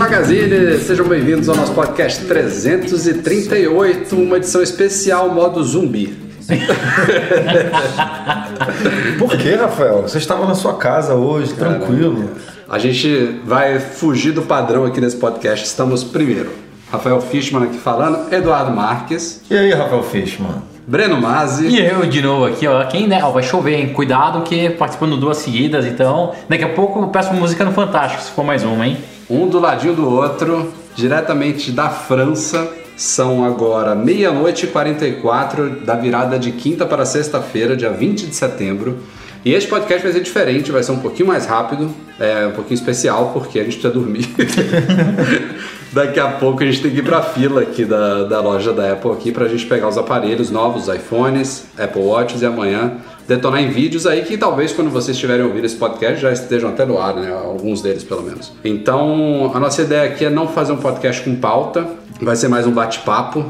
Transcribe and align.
Magazine, 0.00 0.78
sejam 0.78 1.06
bem-vindos 1.06 1.46
ao 1.46 1.54
nosso 1.54 1.74
podcast 1.74 2.24
338, 2.24 4.16
uma 4.16 4.38
edição 4.38 4.62
especial 4.62 5.28
modo 5.28 5.62
zumbi. 5.62 6.16
Por 9.18 9.36
que, 9.36 9.54
Rafael? 9.54 10.00
Você 10.00 10.16
estava 10.16 10.46
na 10.46 10.54
sua 10.54 10.78
casa 10.78 11.16
hoje, 11.16 11.52
tranquilo. 11.52 12.30
A 12.66 12.78
gente 12.78 13.42
vai 13.44 13.78
fugir 13.78 14.32
do 14.32 14.40
padrão 14.40 14.86
aqui 14.86 15.02
nesse 15.02 15.16
podcast. 15.16 15.66
Estamos 15.66 16.02
primeiro, 16.02 16.50
Rafael 16.90 17.20
Fishman 17.20 17.64
aqui 17.64 17.76
falando, 17.76 18.32
Eduardo 18.32 18.74
Marques, 18.74 19.42
E 19.50 19.54
aí, 19.54 19.70
Rafael 19.70 20.02
Fishman? 20.02 20.62
Breno 20.86 21.20
Mazzi. 21.20 21.66
E 21.66 21.78
eu 21.78 22.06
de 22.06 22.22
novo 22.22 22.46
aqui, 22.46 22.66
ó. 22.66 22.82
Quem, 22.86 23.06
né? 23.06 23.20
Ó, 23.22 23.32
vai 23.32 23.42
chover, 23.42 23.74
hein? 23.74 23.92
Cuidado 23.92 24.44
que 24.44 24.70
participando 24.70 25.18
duas 25.18 25.36
seguidas, 25.36 25.84
então. 25.84 26.32
Daqui 26.48 26.64
a 26.64 26.70
pouco 26.70 27.02
eu 27.02 27.08
peço 27.08 27.34
música 27.34 27.66
no 27.66 27.72
Fantástico, 27.72 28.22
se 28.22 28.30
for 28.30 28.42
mais 28.42 28.64
uma, 28.64 28.86
hein? 28.86 28.96
Um 29.30 29.46
do 29.46 29.60
ladinho 29.60 29.94
do 29.94 30.10
outro, 30.10 30.72
diretamente 30.96 31.70
da 31.70 31.88
França. 31.88 32.68
São 32.96 33.44
agora 33.44 33.94
meia-noite 33.94 34.66
e 34.66 34.68
44 34.68 35.70
da 35.84 35.94
virada 35.94 36.36
de 36.36 36.50
quinta 36.50 36.84
para 36.84 37.06
sexta-feira, 37.06 37.76
dia 37.76 37.90
20 37.90 38.26
de 38.26 38.34
setembro. 38.34 38.98
E 39.44 39.54
este 39.54 39.70
podcast 39.70 40.02
vai 40.02 40.12
ser 40.12 40.20
diferente, 40.20 40.72
vai 40.72 40.82
ser 40.82 40.90
um 40.90 40.98
pouquinho 40.98 41.28
mais 41.28 41.46
rápido, 41.46 41.94
é 42.18 42.48
um 42.48 42.50
pouquinho 42.50 42.74
especial, 42.74 43.30
porque 43.32 43.60
a 43.60 43.62
gente 43.62 43.78
precisa 43.78 43.94
dormir. 43.94 44.26
Daqui 45.92 46.18
a 46.18 46.28
pouco 46.28 46.62
a 46.62 46.66
gente 46.66 46.82
tem 46.82 46.90
que 46.90 46.98
ir 46.98 47.04
pra 47.04 47.22
fila 47.22 47.62
aqui 47.62 47.84
da, 47.84 48.24
da 48.24 48.40
loja 48.40 48.72
da 48.72 48.92
Apple 48.92 49.12
aqui 49.12 49.32
pra 49.32 49.48
gente 49.48 49.64
pegar 49.64 49.88
os 49.88 49.96
aparelhos 49.96 50.50
novos, 50.50 50.88
os 50.88 50.94
iPhones, 50.94 51.66
Apple 51.78 52.02
Watches 52.02 52.42
e 52.42 52.46
amanhã 52.46 52.98
detonar 53.30 53.62
em 53.62 53.68
vídeos 53.70 54.06
aí 54.08 54.22
que 54.22 54.36
talvez 54.36 54.72
quando 54.72 54.90
vocês 54.90 55.16
estiverem 55.16 55.44
ouvindo 55.46 55.64
esse 55.64 55.76
podcast 55.76 56.20
já 56.20 56.32
estejam 56.32 56.68
até 56.70 56.84
no 56.84 57.00
ar, 57.00 57.14
né? 57.14 57.32
Alguns 57.32 57.80
deles 57.80 58.02
pelo 58.02 58.22
menos. 58.22 58.52
Então, 58.64 59.52
a 59.54 59.60
nossa 59.60 59.82
ideia 59.82 60.10
aqui 60.10 60.24
é 60.24 60.30
não 60.30 60.48
fazer 60.48 60.72
um 60.72 60.76
podcast 60.78 61.22
com 61.22 61.36
pauta, 61.36 61.86
vai 62.20 62.34
ser 62.34 62.48
mais 62.48 62.66
um 62.66 62.72
bate-papo. 62.72 63.44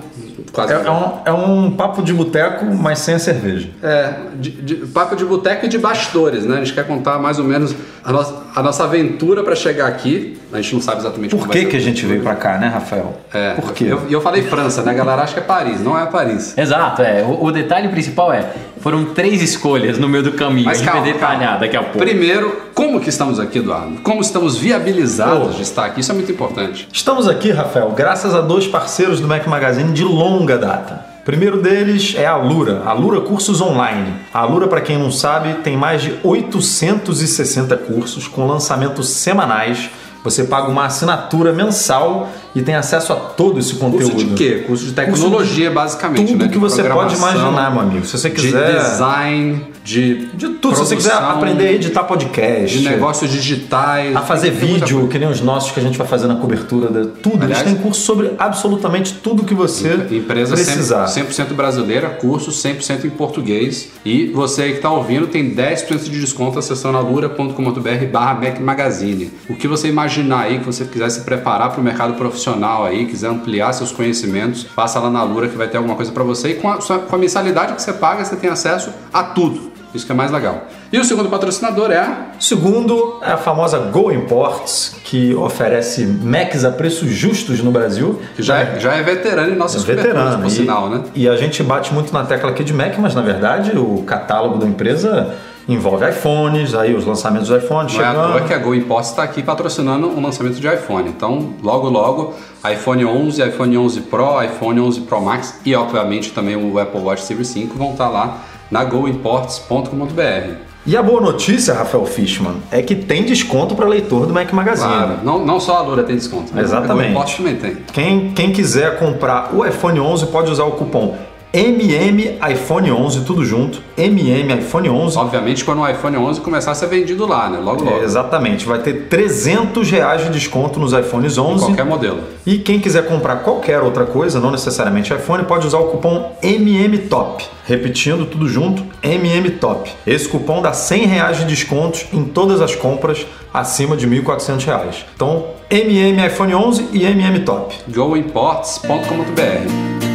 É, 0.68 0.86
é 0.86 0.90
um, 0.90 1.12
é 1.24 1.32
um 1.32 1.70
papo 1.70 2.02
de 2.02 2.12
boteco, 2.12 2.66
mas 2.66 2.98
sem 2.98 3.14
a 3.14 3.18
cerveja. 3.18 3.68
é, 3.82 4.14
de, 4.38 4.50
de- 4.50 4.74
papo 4.88 5.16
de 5.16 5.24
boteco 5.24 5.64
e 5.64 5.68
de 5.68 5.78
bastidores, 5.78 6.44
né? 6.44 6.56
A 6.56 6.58
gente 6.58 6.74
quer 6.74 6.86
contar 6.86 7.18
mais 7.18 7.38
ou 7.38 7.44
menos 7.44 7.74
a 8.04 8.12
nossa, 8.12 8.34
a 8.54 8.62
nossa 8.62 8.84
aventura 8.84 9.42
para 9.42 9.54
chegar 9.54 9.86
aqui. 9.86 10.38
A 10.52 10.60
gente 10.60 10.74
não 10.74 10.82
sabe 10.82 11.00
exatamente 11.00 11.34
Por 11.36 11.48
que, 11.48 11.64
que 11.66 11.76
a 11.76 11.80
gente 11.80 12.04
veio 12.04 12.22
pra 12.22 12.34
cá, 12.34 12.58
né, 12.58 12.66
Rafael? 12.68 13.16
É, 13.32 13.52
Por 13.54 13.72
quê? 13.72 13.84
E 13.84 13.88
eu, 13.88 14.02
eu 14.10 14.20
falei 14.20 14.42
França, 14.42 14.82
né? 14.82 14.90
A 14.90 14.94
galera 14.94 15.22
acha 15.22 15.32
que 15.34 15.38
é 15.38 15.42
Paris, 15.42 15.80
não 15.80 15.96
é 15.98 16.04
Paris. 16.06 16.56
Exato, 16.58 17.02
é. 17.02 17.22
O, 17.22 17.44
o 17.44 17.52
detalhe 17.52 17.88
principal 17.88 18.32
é: 18.32 18.44
foram 18.80 19.04
três 19.06 19.40
escolhas 19.42 19.98
no 19.98 20.08
meio 20.08 20.24
do 20.24 20.32
caminho. 20.32 20.66
Mas 20.66 20.78
a 20.78 20.80
gente 20.80 20.90
calma, 20.90 21.02
vai 21.04 21.12
detalhar 21.12 21.40
calma. 21.40 21.58
daqui 21.58 21.76
a 21.76 21.82
pouco. 21.82 21.98
Primeiro, 21.98 22.60
como 22.74 23.00
que 23.00 23.08
estamos 23.08 23.38
aqui, 23.38 23.58
Eduardo? 23.58 24.00
Como 24.02 24.20
estamos 24.20 24.56
viabilizados 24.58 25.54
Oh. 25.54 25.56
de 25.56 25.62
estar 25.62 25.84
aqui? 25.84 26.00
Isso 26.00 26.10
é 26.10 26.14
muito 26.14 26.32
importante. 26.32 26.88
Estamos 26.92 27.28
aqui, 27.28 27.50
Rafael, 27.52 27.90
graças 27.96 28.34
a 28.34 28.40
dois 28.40 28.66
parceiros 28.66 29.20
do 29.20 29.28
Mac 29.28 29.46
Magazine 29.46 29.92
de 29.92 30.02
longa 30.04 30.58
data. 30.58 31.09
O 31.30 31.32
primeiro 31.32 31.62
deles 31.62 32.14
é 32.16 32.26
a 32.26 32.32
Alura, 32.32 32.82
a 32.84 32.90
Alura 32.90 33.20
Cursos 33.20 33.60
Online. 33.60 34.14
A 34.34 34.40
Alura, 34.40 34.66
para 34.66 34.80
quem 34.80 34.98
não 34.98 35.12
sabe, 35.12 35.62
tem 35.62 35.76
mais 35.76 36.02
de 36.02 36.18
860 36.24 37.76
cursos 37.76 38.26
com 38.26 38.48
lançamentos 38.48 39.08
semanais. 39.10 39.90
Você 40.24 40.42
paga 40.42 40.68
uma 40.68 40.86
assinatura 40.86 41.52
mensal 41.52 42.28
e 42.52 42.60
tem 42.62 42.74
acesso 42.74 43.12
a 43.12 43.16
todo 43.16 43.60
esse 43.60 43.76
conteúdo. 43.76 44.10
Curso 44.10 44.26
de 44.26 44.34
quê? 44.34 44.64
Curso 44.66 44.86
de 44.86 44.92
tecnologia, 44.92 45.70
basicamente. 45.70 46.32
Tudo 46.32 46.42
né? 46.42 46.48
que 46.48 46.54
De 46.54 46.58
você 46.58 46.82
pode 46.82 47.14
imaginar, 47.14 47.70
meu 47.70 47.80
amigo. 47.80 48.04
Se 48.04 48.18
você 48.18 48.28
quiser. 48.28 48.72
De 48.72 48.90
design, 48.90 49.66
de. 49.90 50.26
De 50.34 50.48
tudo. 50.50 50.74
Se 50.76 50.80
você 50.80 50.96
quiser 50.96 51.10
produção, 51.10 51.36
aprender 51.36 51.66
a 51.68 51.72
editar 51.72 52.04
podcast. 52.04 52.78
De 52.78 52.88
negócios 52.88 53.30
digitais. 53.30 54.14
A 54.16 54.20
fazer 54.20 54.50
vídeo, 54.50 55.08
que 55.08 55.18
nem 55.18 55.28
os 55.28 55.40
nossos 55.40 55.72
que 55.72 55.80
a 55.80 55.82
gente 55.82 55.98
vai 55.98 56.06
fazer 56.06 56.26
na 56.26 56.36
cobertura, 56.36 56.88
de 56.88 57.08
tudo. 57.20 57.42
Aliás- 57.44 57.62
Eles 57.62 57.72
têm 57.74 57.82
curso 57.82 58.00
sobre 58.02 58.32
absolutamente 58.38 59.14
tudo 59.14 59.44
que 59.44 59.54
você 59.54 60.06
Empresa 60.10 60.54
precisar. 60.54 61.06
100%, 61.06 61.32
100% 61.32 61.54
brasileira, 61.54 62.08
curso 62.10 62.50
100% 62.50 63.04
em 63.06 63.10
português. 63.10 63.90
E 64.04 64.26
você 64.28 64.62
aí 64.62 64.70
que 64.70 64.76
está 64.76 64.90
ouvindo 64.90 65.26
tem 65.26 65.54
10% 65.54 66.04
de 66.10 66.20
desconto 66.20 66.58
acessando 66.58 66.96
alura.com.br 66.98 68.06
barra 68.10 68.34
Mac 68.34 68.60
Magazine. 68.60 69.30
O 69.48 69.54
que 69.54 69.66
você 69.68 69.88
imaginar 69.88 70.40
aí, 70.42 70.58
que 70.58 70.66
você 70.66 70.84
quiser 70.84 71.10
se 71.10 71.20
preparar 71.20 71.70
para 71.70 71.80
o 71.80 71.84
mercado 71.84 72.14
profissional 72.14 72.84
aí, 72.84 73.06
quiser 73.06 73.28
ampliar 73.28 73.72
seus 73.72 73.92
conhecimentos, 73.92 74.64
passa 74.64 74.98
lá 75.00 75.10
na 75.10 75.20
Alura 75.20 75.48
que 75.48 75.56
vai 75.56 75.68
ter 75.68 75.76
alguma 75.76 75.96
coisa 75.96 76.12
para 76.12 76.22
você. 76.24 76.50
E 76.50 76.54
com 76.54 76.68
a, 76.70 76.76
com 76.76 77.16
a 77.16 77.18
mensalidade 77.18 77.74
que 77.74 77.82
você 77.82 77.92
paga, 77.92 78.24
você 78.24 78.36
tem 78.36 78.50
acesso 78.50 78.90
a 79.12 79.22
tudo. 79.22 79.70
Isso 79.94 80.06
que 80.06 80.12
é 80.12 80.14
mais 80.14 80.30
legal. 80.30 80.66
E 80.92 80.98
o 80.98 81.04
segundo 81.04 81.28
patrocinador 81.28 81.90
é 81.90 81.98
a 81.98 82.26
segundo 82.38 83.18
é 83.22 83.32
a 83.32 83.36
famosa 83.36 83.78
Go 83.78 84.12
Imports, 84.12 84.96
que 85.04 85.34
oferece 85.34 86.04
Macs 86.06 86.64
a 86.64 86.70
preços 86.70 87.10
justos 87.10 87.60
no 87.62 87.70
Brasil. 87.70 88.20
que 88.36 88.42
já 88.42 88.58
é, 88.58 88.78
já 88.78 88.94
é 88.94 89.02
veterano 89.02 89.52
em 89.52 89.56
nossas 89.56 89.82
coberturas, 89.82 90.14
veterano. 90.14 90.42
por 90.42 90.48
E, 90.48 90.50
sinal, 90.50 90.88
né? 90.88 91.02
e 91.14 91.28
a 91.28 91.36
gente 91.36 91.62
bate 91.62 91.92
muito 91.92 92.12
na 92.12 92.24
tecla 92.24 92.50
aqui 92.50 92.62
de 92.64 92.72
Mac, 92.72 92.96
mas 92.98 93.14
na 93.14 93.22
verdade 93.22 93.76
o 93.76 94.02
catálogo 94.04 94.58
da 94.58 94.66
empresa 94.66 95.34
envolve 95.68 96.08
iPhones, 96.08 96.74
aí 96.74 96.94
os 96.94 97.04
lançamentos 97.04 97.48
dos 97.48 97.62
iPhones 97.62 97.94
Não 97.94 98.00
é 98.02 98.04
à 98.04 98.10
chegando. 98.10 98.32
toa 98.32 98.40
que 98.42 98.54
a 98.54 98.58
Go 98.58 98.74
Imports 98.74 99.10
está 99.10 99.22
aqui 99.22 99.42
patrocinando 99.42 100.08
o 100.08 100.20
lançamento 100.20 100.58
de 100.60 100.66
iPhone. 100.66 101.08
Então, 101.08 101.54
logo 101.62 101.88
logo, 101.88 102.34
iPhone 102.68 103.04
11, 103.04 103.42
iPhone 103.42 103.78
11 103.78 104.00
Pro, 104.02 104.42
iPhone 104.42 104.80
11 104.80 105.00
Pro 105.02 105.20
Max 105.20 105.60
e, 105.64 105.74
obviamente, 105.76 106.32
também 106.32 106.56
o 106.56 106.78
Apple 106.78 107.00
Watch 107.00 107.22
Series 107.22 107.48
5 107.48 107.76
vão 107.78 107.92
estar 107.92 108.08
lá 108.08 108.38
na 108.70 108.84
goimports.com.br. 108.84 110.70
E 110.86 110.96
a 110.96 111.02
boa 111.02 111.20
notícia, 111.20 111.74
Rafael 111.74 112.06
Fishman, 112.06 112.56
é 112.70 112.80
que 112.80 112.94
tem 112.94 113.22
desconto 113.22 113.74
para 113.74 113.86
leitor 113.86 114.26
do 114.26 114.32
Mac 114.32 114.50
Magazine. 114.52 114.88
Claro, 114.88 115.18
não, 115.22 115.44
não 115.44 115.60
só 115.60 115.76
a 115.76 115.82
Lura 115.82 116.02
tem 116.02 116.16
desconto, 116.16 116.54
né? 116.54 116.62
Exatamente. 116.62 117.10
Imports 117.10 117.36
também 117.36 117.56
tem. 117.56 117.76
Quem, 117.92 118.32
quem 118.32 118.50
quiser 118.52 118.98
comprar 118.98 119.54
o 119.54 119.64
iPhone 119.66 120.00
11 120.00 120.26
pode 120.28 120.50
usar 120.50 120.64
o 120.64 120.72
cupom 120.72 121.18
MM 121.52 122.38
iPhone 122.48 122.92
11, 122.92 123.24
tudo 123.24 123.44
junto, 123.44 123.82
MM 123.96 124.54
iPhone 124.54 124.88
11. 124.88 125.18
Obviamente, 125.18 125.64
quando 125.64 125.80
o 125.80 125.88
iPhone 125.88 126.16
11 126.16 126.40
começar 126.42 126.70
a 126.70 126.74
ser 126.76 126.86
vendido 126.86 127.26
lá, 127.26 127.50
né? 127.50 127.58
Logo, 127.58 127.82
logo. 127.82 127.98
É, 127.98 128.04
exatamente, 128.04 128.64
vai 128.64 128.78
ter 128.78 129.08
300 129.08 129.90
reais 129.90 130.22
de 130.22 130.30
desconto 130.30 130.78
nos 130.78 130.92
iPhones 130.92 131.36
11. 131.36 131.64
Qualquer 131.64 131.84
modelo. 131.84 132.20
E 132.46 132.58
quem 132.58 132.78
quiser 132.78 133.04
comprar 133.06 133.38
qualquer 133.38 133.82
outra 133.82 134.06
coisa, 134.06 134.38
não 134.38 134.52
necessariamente 134.52 135.12
iPhone, 135.12 135.42
pode 135.44 135.66
usar 135.66 135.78
o 135.78 135.88
cupom 135.88 136.36
MMTOP. 136.40 137.44
Repetindo 137.64 138.26
tudo 138.26 138.48
junto, 138.48 138.84
MMTOP. 139.02 139.90
Esse 140.06 140.28
cupom 140.28 140.62
dá 140.62 140.72
100 140.72 141.06
reais 141.06 141.38
de 141.38 141.46
descontos 141.46 142.06
em 142.12 142.22
todas 142.24 142.60
as 142.60 142.76
compras 142.76 143.26
acima 143.52 143.96
de 143.96 144.06
1.400 144.06 144.64
reais. 144.64 145.04
Então, 145.16 145.46
MM 145.68 146.24
iPhone 146.26 146.54
11 146.54 146.90
e 146.92 147.04
MMTOP. 147.04 147.74
goimports.com.br. 147.88 150.09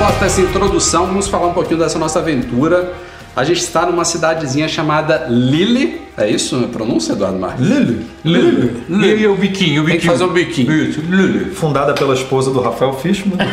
posta 0.00 0.24
essa 0.24 0.40
introdução, 0.40 1.04
vamos 1.04 1.28
falar 1.28 1.48
um 1.48 1.52
pouquinho 1.52 1.78
dessa 1.78 1.98
nossa 1.98 2.20
aventura. 2.20 2.94
A 3.36 3.44
gente 3.44 3.60
está 3.60 3.84
numa 3.84 4.02
cidadezinha 4.02 4.66
chamada 4.66 5.26
Lille. 5.28 6.00
É 6.16 6.26
isso 6.26 6.56
a 6.56 6.68
pronúncia, 6.68 7.12
Eduardo 7.12 7.38
Marques? 7.38 7.66
Lili. 7.66 8.06
Lulu. 8.24 9.04
E 9.04 9.26
o 9.26 9.36
biquinho, 9.36 9.82
o 9.82 9.84
biquinho. 9.84 9.86
Tem 9.86 9.98
que 10.00 10.06
fazer 10.06 10.24
um 10.24 10.32
biquinho. 10.32 10.72
Isso, 10.72 11.02
Lulu. 11.06 11.54
Fundada 11.54 11.92
pela 11.92 12.14
esposa 12.14 12.50
do 12.50 12.60
Rafael 12.60 12.94
Fishman. 12.94 13.36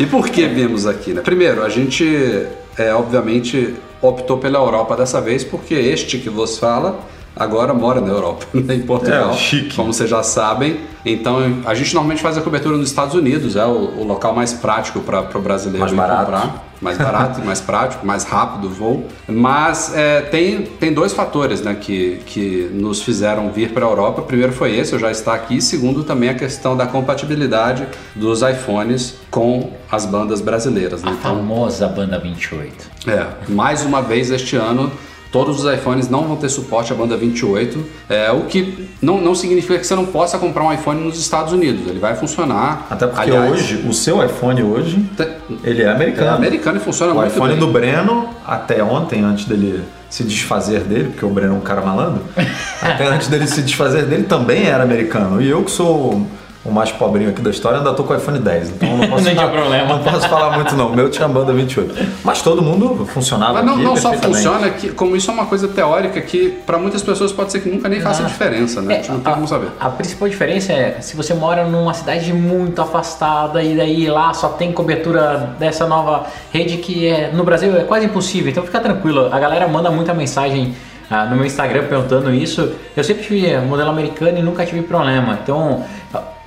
E 0.00 0.06
por 0.06 0.30
que 0.30 0.46
viemos 0.46 0.86
aqui? 0.86 1.12
Né? 1.12 1.20
Primeiro, 1.20 1.62
a 1.62 1.68
gente, 1.68 2.46
é, 2.78 2.94
obviamente, 2.94 3.74
optou 4.00 4.38
pela 4.38 4.58
Europa 4.58 4.96
dessa 4.96 5.20
vez, 5.20 5.44
porque 5.44 5.74
este 5.74 6.16
que 6.16 6.30
vos 6.30 6.58
fala 6.58 6.98
agora 7.36 7.72
mora 7.74 8.00
na 8.00 8.08
Europa, 8.08 8.46
né, 8.54 8.74
em 8.74 8.82
Portugal, 8.82 9.30
É, 9.30 9.34
chique. 9.34 9.74
como 9.74 9.92
vocês 9.92 10.08
já 10.08 10.22
sabem. 10.22 10.80
Então, 11.04 11.38
a 11.64 11.74
gente 11.74 11.92
normalmente 11.94 12.22
faz 12.22 12.38
a 12.38 12.40
cobertura 12.40 12.76
nos 12.76 12.88
Estados 12.88 13.14
Unidos, 13.14 13.56
é 13.56 13.64
o, 13.66 13.98
o 14.00 14.04
local 14.04 14.32
mais 14.34 14.52
prático 14.52 15.00
para 15.00 15.26
o 15.36 15.40
brasileiro 15.42 15.80
Mais 15.80 15.92
barato. 15.92 16.24
comprar. 16.26 16.64
mais 16.80 16.96
barato, 16.98 17.40
mais 17.44 17.60
prático, 17.60 18.06
mais 18.06 18.22
rápido 18.24 18.68
o 18.68 18.70
voo. 18.70 19.06
Mas 19.28 19.92
é, 19.96 20.20
tem, 20.20 20.62
tem 20.62 20.92
dois 20.92 21.12
fatores 21.12 21.60
né, 21.60 21.74
que, 21.74 22.20
que 22.26 22.70
nos 22.72 23.02
fizeram 23.02 23.50
vir 23.50 23.72
para 23.72 23.84
a 23.84 23.88
Europa. 23.88 24.22
Primeiro 24.22 24.52
foi 24.52 24.76
esse, 24.76 24.92
eu 24.92 24.98
já 25.00 25.10
está 25.10 25.34
aqui. 25.34 25.60
Segundo, 25.60 26.04
também 26.04 26.28
a 26.28 26.34
questão 26.34 26.76
da 26.76 26.86
compatibilidade 26.86 27.84
dos 28.14 28.42
iPhones 28.42 29.16
com 29.28 29.70
as 29.90 30.06
bandas 30.06 30.40
brasileiras. 30.40 31.02
Né? 31.02 31.10
A 31.10 31.14
Então, 31.14 31.36
famosa 31.36 31.88
banda 31.88 32.16
28. 32.18 32.72
é, 33.08 33.26
mais 33.48 33.84
uma 33.84 34.00
vez 34.00 34.30
este 34.30 34.54
ano, 34.54 34.88
todos 35.32 35.64
os 35.64 35.72
iPhones 35.74 36.08
não 36.10 36.24
vão 36.24 36.36
ter 36.36 36.48
suporte 36.50 36.92
à 36.92 36.94
banda 36.94 37.16
28, 37.16 37.84
é, 38.08 38.30
o 38.30 38.42
que 38.42 38.88
não, 39.00 39.18
não 39.20 39.34
significa 39.34 39.78
que 39.78 39.86
você 39.86 39.94
não 39.96 40.04
possa 40.06 40.38
comprar 40.38 40.62
um 40.62 40.72
iPhone 40.72 41.02
nos 41.02 41.18
Estados 41.18 41.52
Unidos. 41.52 41.88
Ele 41.88 41.98
vai 41.98 42.14
funcionar. 42.14 42.86
Até 42.90 43.06
porque 43.06 43.22
Aliás, 43.22 43.50
hoje, 43.50 43.84
o 43.88 43.92
seu 43.94 44.22
iPhone 44.24 44.62
hoje, 44.62 45.04
te- 45.16 45.28
ele 45.64 45.82
é 45.82 45.86
é 45.86 45.90
americano. 45.90 46.36
americano 46.36 46.76
e 46.76 46.80
funciona 46.80 47.12
O 47.12 47.16
muito 47.16 47.32
iPhone 47.32 47.50
bem. 47.52 47.58
do 47.58 47.66
Breno, 47.68 48.28
até 48.46 48.84
ontem, 48.84 49.22
antes 49.22 49.46
dele 49.46 49.82
se 50.10 50.22
desfazer 50.24 50.80
dele, 50.80 51.04
porque 51.08 51.24
o 51.24 51.30
Breno 51.30 51.54
é 51.54 51.56
um 51.56 51.60
cara 51.62 51.80
malandro, 51.80 52.22
até 52.82 53.06
antes 53.06 53.28
dele 53.28 53.46
se 53.46 53.62
desfazer 53.62 54.04
dele, 54.04 54.24
também 54.24 54.64
era 54.66 54.84
americano. 54.84 55.40
E 55.40 55.48
eu 55.48 55.62
que 55.64 55.70
sou 55.70 56.26
o 56.64 56.70
mais 56.70 56.92
pobrinho 56.92 57.30
aqui 57.30 57.42
da 57.42 57.50
história, 57.50 57.78
ainda 57.78 57.92
tô 57.92 58.04
com 58.04 58.12
o 58.12 58.16
iPhone 58.16 58.38
10, 58.38 58.70
então 58.70 58.96
não 58.96 59.08
posso, 59.10 59.24
Não 59.24 59.34
falar, 59.34 59.50
problema. 59.50 59.88
não 59.88 59.98
posso 59.98 60.28
falar 60.28 60.56
muito 60.56 60.76
não. 60.76 60.88
O 60.88 60.94
meu 60.96 61.10
tinha 61.10 61.26
banda 61.26 61.52
28. 61.52 61.94
Mas 62.22 62.40
todo 62.40 62.62
mundo 62.62 63.04
funcionava 63.06 63.54
Mas 63.54 63.64
não, 63.64 63.74
aqui 63.74 63.82
não 63.82 63.96
só 63.96 64.12
funciona, 64.12 64.70
que, 64.70 64.90
como 64.90 65.16
isso 65.16 65.30
é 65.30 65.34
uma 65.34 65.46
coisa 65.46 65.66
teórica 65.66 66.20
que 66.20 66.50
para 66.64 66.78
muitas 66.78 67.02
pessoas 67.02 67.32
pode 67.32 67.50
ser 67.50 67.60
que 67.60 67.68
nunca 67.68 67.88
nem 67.88 68.00
faça 68.00 68.22
diferença, 68.22 68.80
né? 68.80 68.94
a 68.94 68.96
gente 68.98 69.10
não 69.10 69.20
tem 69.20 69.32
a, 69.32 69.34
como 69.34 69.48
saber. 69.48 69.68
a 69.80 69.90
principal 69.90 70.28
diferença 70.28 70.72
é 70.72 70.98
se 71.00 71.16
você 71.16 71.34
mora 71.34 71.64
numa 71.66 71.94
cidade 71.94 72.32
muito 72.32 72.80
afastada 72.80 73.62
e 73.62 73.76
daí 73.76 74.06
lá 74.06 74.32
só 74.32 74.50
tem 74.50 74.72
cobertura 74.72 75.56
dessa 75.58 75.86
nova 75.86 76.26
rede 76.52 76.76
que 76.76 77.06
é 77.08 77.30
no 77.32 77.42
Brasil 77.42 77.76
é 77.76 77.84
quase 77.84 78.06
impossível. 78.06 78.50
Então 78.50 78.62
fica 78.62 78.78
tranquilo, 78.78 79.28
a 79.32 79.38
galera 79.40 79.66
manda 79.66 79.90
muita 79.90 80.14
mensagem 80.14 80.74
ah, 81.10 81.26
no 81.26 81.36
meu 81.36 81.44
Instagram 81.44 81.84
perguntando 81.88 82.32
isso. 82.32 82.72
Eu 82.96 83.04
sempre 83.04 83.22
tive 83.22 83.58
modelo 83.58 83.90
americano 83.90 84.38
e 84.38 84.42
nunca 84.42 84.64
tive 84.64 84.82
problema. 84.82 85.38
Então 85.42 85.82
ah, 85.82 85.86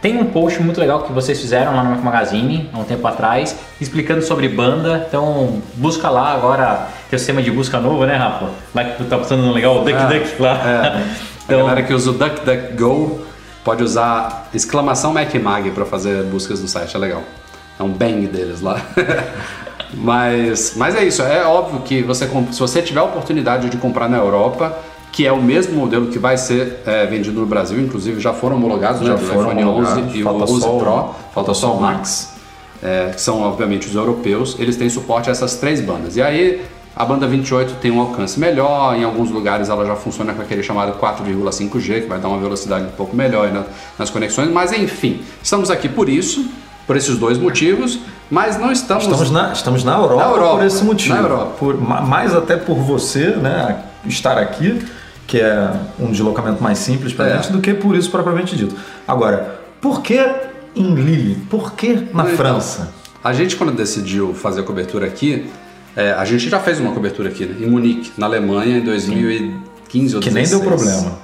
tem 0.06 0.20
um 0.20 0.26
post 0.26 0.62
muito 0.62 0.80
legal 0.80 1.02
que 1.02 1.12
vocês 1.12 1.42
fizeram 1.42 1.76
lá 1.76 1.82
no 1.82 1.90
Mac 1.90 2.04
Magazine 2.04 2.70
há 2.72 2.78
um 2.78 2.84
tempo 2.84 3.08
atrás, 3.08 3.58
explicando 3.82 4.22
sobre 4.22 4.48
banda. 4.48 5.04
Então 5.08 5.64
busca 5.74 6.12
lá 6.12 6.32
agora, 6.32 6.90
tem 7.10 7.18
o 7.18 7.20
sistema 7.20 7.42
de 7.42 7.50
busca 7.50 7.80
novo, 7.80 8.06
né, 8.06 8.16
Rafa? 8.16 8.50
Lá 8.76 8.84
que 8.84 8.98
tu 8.98 9.06
tá 9.06 9.18
passando 9.18 9.42
no 9.42 9.52
legal, 9.52 9.82
o 9.82 9.84
Duck 9.84 9.98
É, 9.98 10.20
Duck 10.20 10.40
lá. 10.40 10.52
É. 10.64 11.04
Então- 11.46 11.60
a 11.60 11.64
galera 11.64 11.84
que 11.84 11.94
usa 11.94 12.10
o 12.10 12.14
DuckDuckGo 12.14 13.26
pode 13.64 13.84
usar 13.84 14.50
exclamação 14.52 15.14
MacMag 15.14 15.72
para 15.72 15.86
fazer 15.86 16.24
buscas 16.24 16.60
no 16.60 16.68
site, 16.68 16.96
é 16.96 17.00
legal. 17.00 17.24
É 17.80 17.84
um 17.84 17.90
bang 17.90 18.28
deles 18.28 18.62
lá. 18.62 18.82
mas, 19.94 20.74
mas 20.76 20.96
é 20.96 21.04
isso, 21.04 21.22
é 21.22 21.44
óbvio 21.46 21.82
que 21.82 22.02
você, 22.02 22.28
se 22.52 22.60
você 22.60 22.82
tiver 22.82 23.00
a 23.00 23.04
oportunidade 23.04 23.70
de 23.70 23.78
comprar 23.78 24.10
na 24.10 24.18
Europa, 24.18 24.76
que 25.16 25.26
é 25.26 25.32
o 25.32 25.42
mesmo 25.42 25.74
modelo 25.76 26.08
que 26.08 26.20
vai 26.20 26.36
ser 26.38 26.82
é, 26.86 27.06
vendido 27.06 27.40
no 27.40 27.46
Brasil, 27.46 27.80
inclusive 27.80 28.20
já 28.20 28.34
foram 28.34 28.58
homologados, 28.58 29.00
Já 29.08 29.14
né, 29.14 29.18
foram 29.18 29.52
iPhone 29.52 29.64
11 29.64 29.70
homologados, 29.70 30.16
e 30.16 30.20
o 30.22 30.24
falta 30.26 30.44
11 30.44 30.60
só 30.62 30.76
o- 30.76 30.80
Pro, 30.80 31.16
falta 31.34 31.54
só 31.54 31.74
o 31.74 31.82
Max, 31.82 32.34
é, 32.84 33.12
que 33.16 33.22
são 33.22 33.42
obviamente 33.42 33.88
os 33.88 33.96
europeus, 33.96 34.58
eles 34.60 34.76
têm 34.76 34.90
suporte 34.90 35.30
a 35.30 35.32
essas 35.32 35.56
três 35.56 35.80
bandas. 35.80 36.18
E 36.18 36.22
aí 36.22 36.62
a 36.94 37.06
banda 37.06 37.26
28 37.28 37.76
tem 37.76 37.92
um 37.92 38.02
alcance 38.02 38.38
melhor, 38.38 38.94
em 38.98 39.06
alguns 39.06 39.32
lugares 39.32 39.70
ela 39.70 39.86
já 39.86 39.96
funciona 39.96 40.34
com 40.34 40.42
aquele 40.42 40.62
chamado 40.62 41.00
4,5G, 41.00 42.02
que 42.02 42.08
vai 42.08 42.20
dar 42.20 42.28
uma 42.28 42.38
velocidade 42.38 42.84
um 42.84 42.92
pouco 42.98 43.16
melhor 43.16 43.50
na- 43.54 43.64
nas 43.98 44.10
conexões, 44.10 44.50
mas 44.52 44.74
enfim, 44.74 45.22
estamos 45.42 45.72
aqui 45.72 45.88
por 45.88 46.10
isso, 46.10 46.46
por 46.86 46.98
esses 46.98 47.18
dois 47.18 47.38
motivos, 47.38 48.00
mas 48.30 48.60
não 48.60 48.70
estamos... 48.70 49.06
Estamos 49.06 49.32
na, 49.32 49.54
estamos 49.54 49.84
na 49.86 49.96
Europa, 49.96 50.16
Na 50.24 50.30
Europa, 50.30 50.58
por 50.58 50.66
esse 50.66 50.84
motivo. 50.84 51.16
na 51.16 51.22
Europa. 51.22 51.52
Por, 51.58 51.82
ma- 51.82 52.02
mais 52.02 52.36
até 52.36 52.58
por 52.58 52.76
você 52.76 53.28
né, 53.30 53.78
estar 54.06 54.38
aqui, 54.38 54.86
que 55.28 55.40
é 55.40 55.72
um 56.00 56.12
deslocamento 56.12 56.62
mais 56.64 56.78
simples 56.80 57.14
para 57.14 57.28
É. 57.28 57.38
gente, 57.38 57.52
do 57.52 57.60
que 57.60 57.74
por 57.74 57.96
isso 57.96 58.10
propriamente 58.12 58.56
dito. 58.56 58.76
Agora, 59.08 59.60
por 59.82 60.02
que 60.02 60.20
em 60.76 60.94
Lille? 60.94 61.36
Por 61.50 61.74
que 61.74 61.94
na 62.14 62.24
Então, 62.24 62.38
França? 62.38 62.94
A 63.24 63.34
gente, 63.34 63.56
quando 63.56 63.72
decidiu 63.74 64.34
fazer 64.34 64.62
a 64.62 64.64
cobertura 64.64 65.08
aqui, 65.08 65.48
é, 65.96 66.12
a 66.12 66.24
gente 66.26 66.48
já 66.50 66.60
fez 66.60 66.80
uma 66.80 66.92
cobertura 66.92 67.30
aqui, 67.30 67.46
né, 67.46 67.56
em 67.66 67.70
Munique, 67.70 68.12
na 68.18 68.26
Alemanha, 68.28 68.78
em 68.78 68.82
2015 68.84 70.16
ou 70.16 70.22
Que 70.22 70.30
nem 70.32 70.48
deu 70.48 70.60
16. 70.60 70.64
problema. 70.64 71.18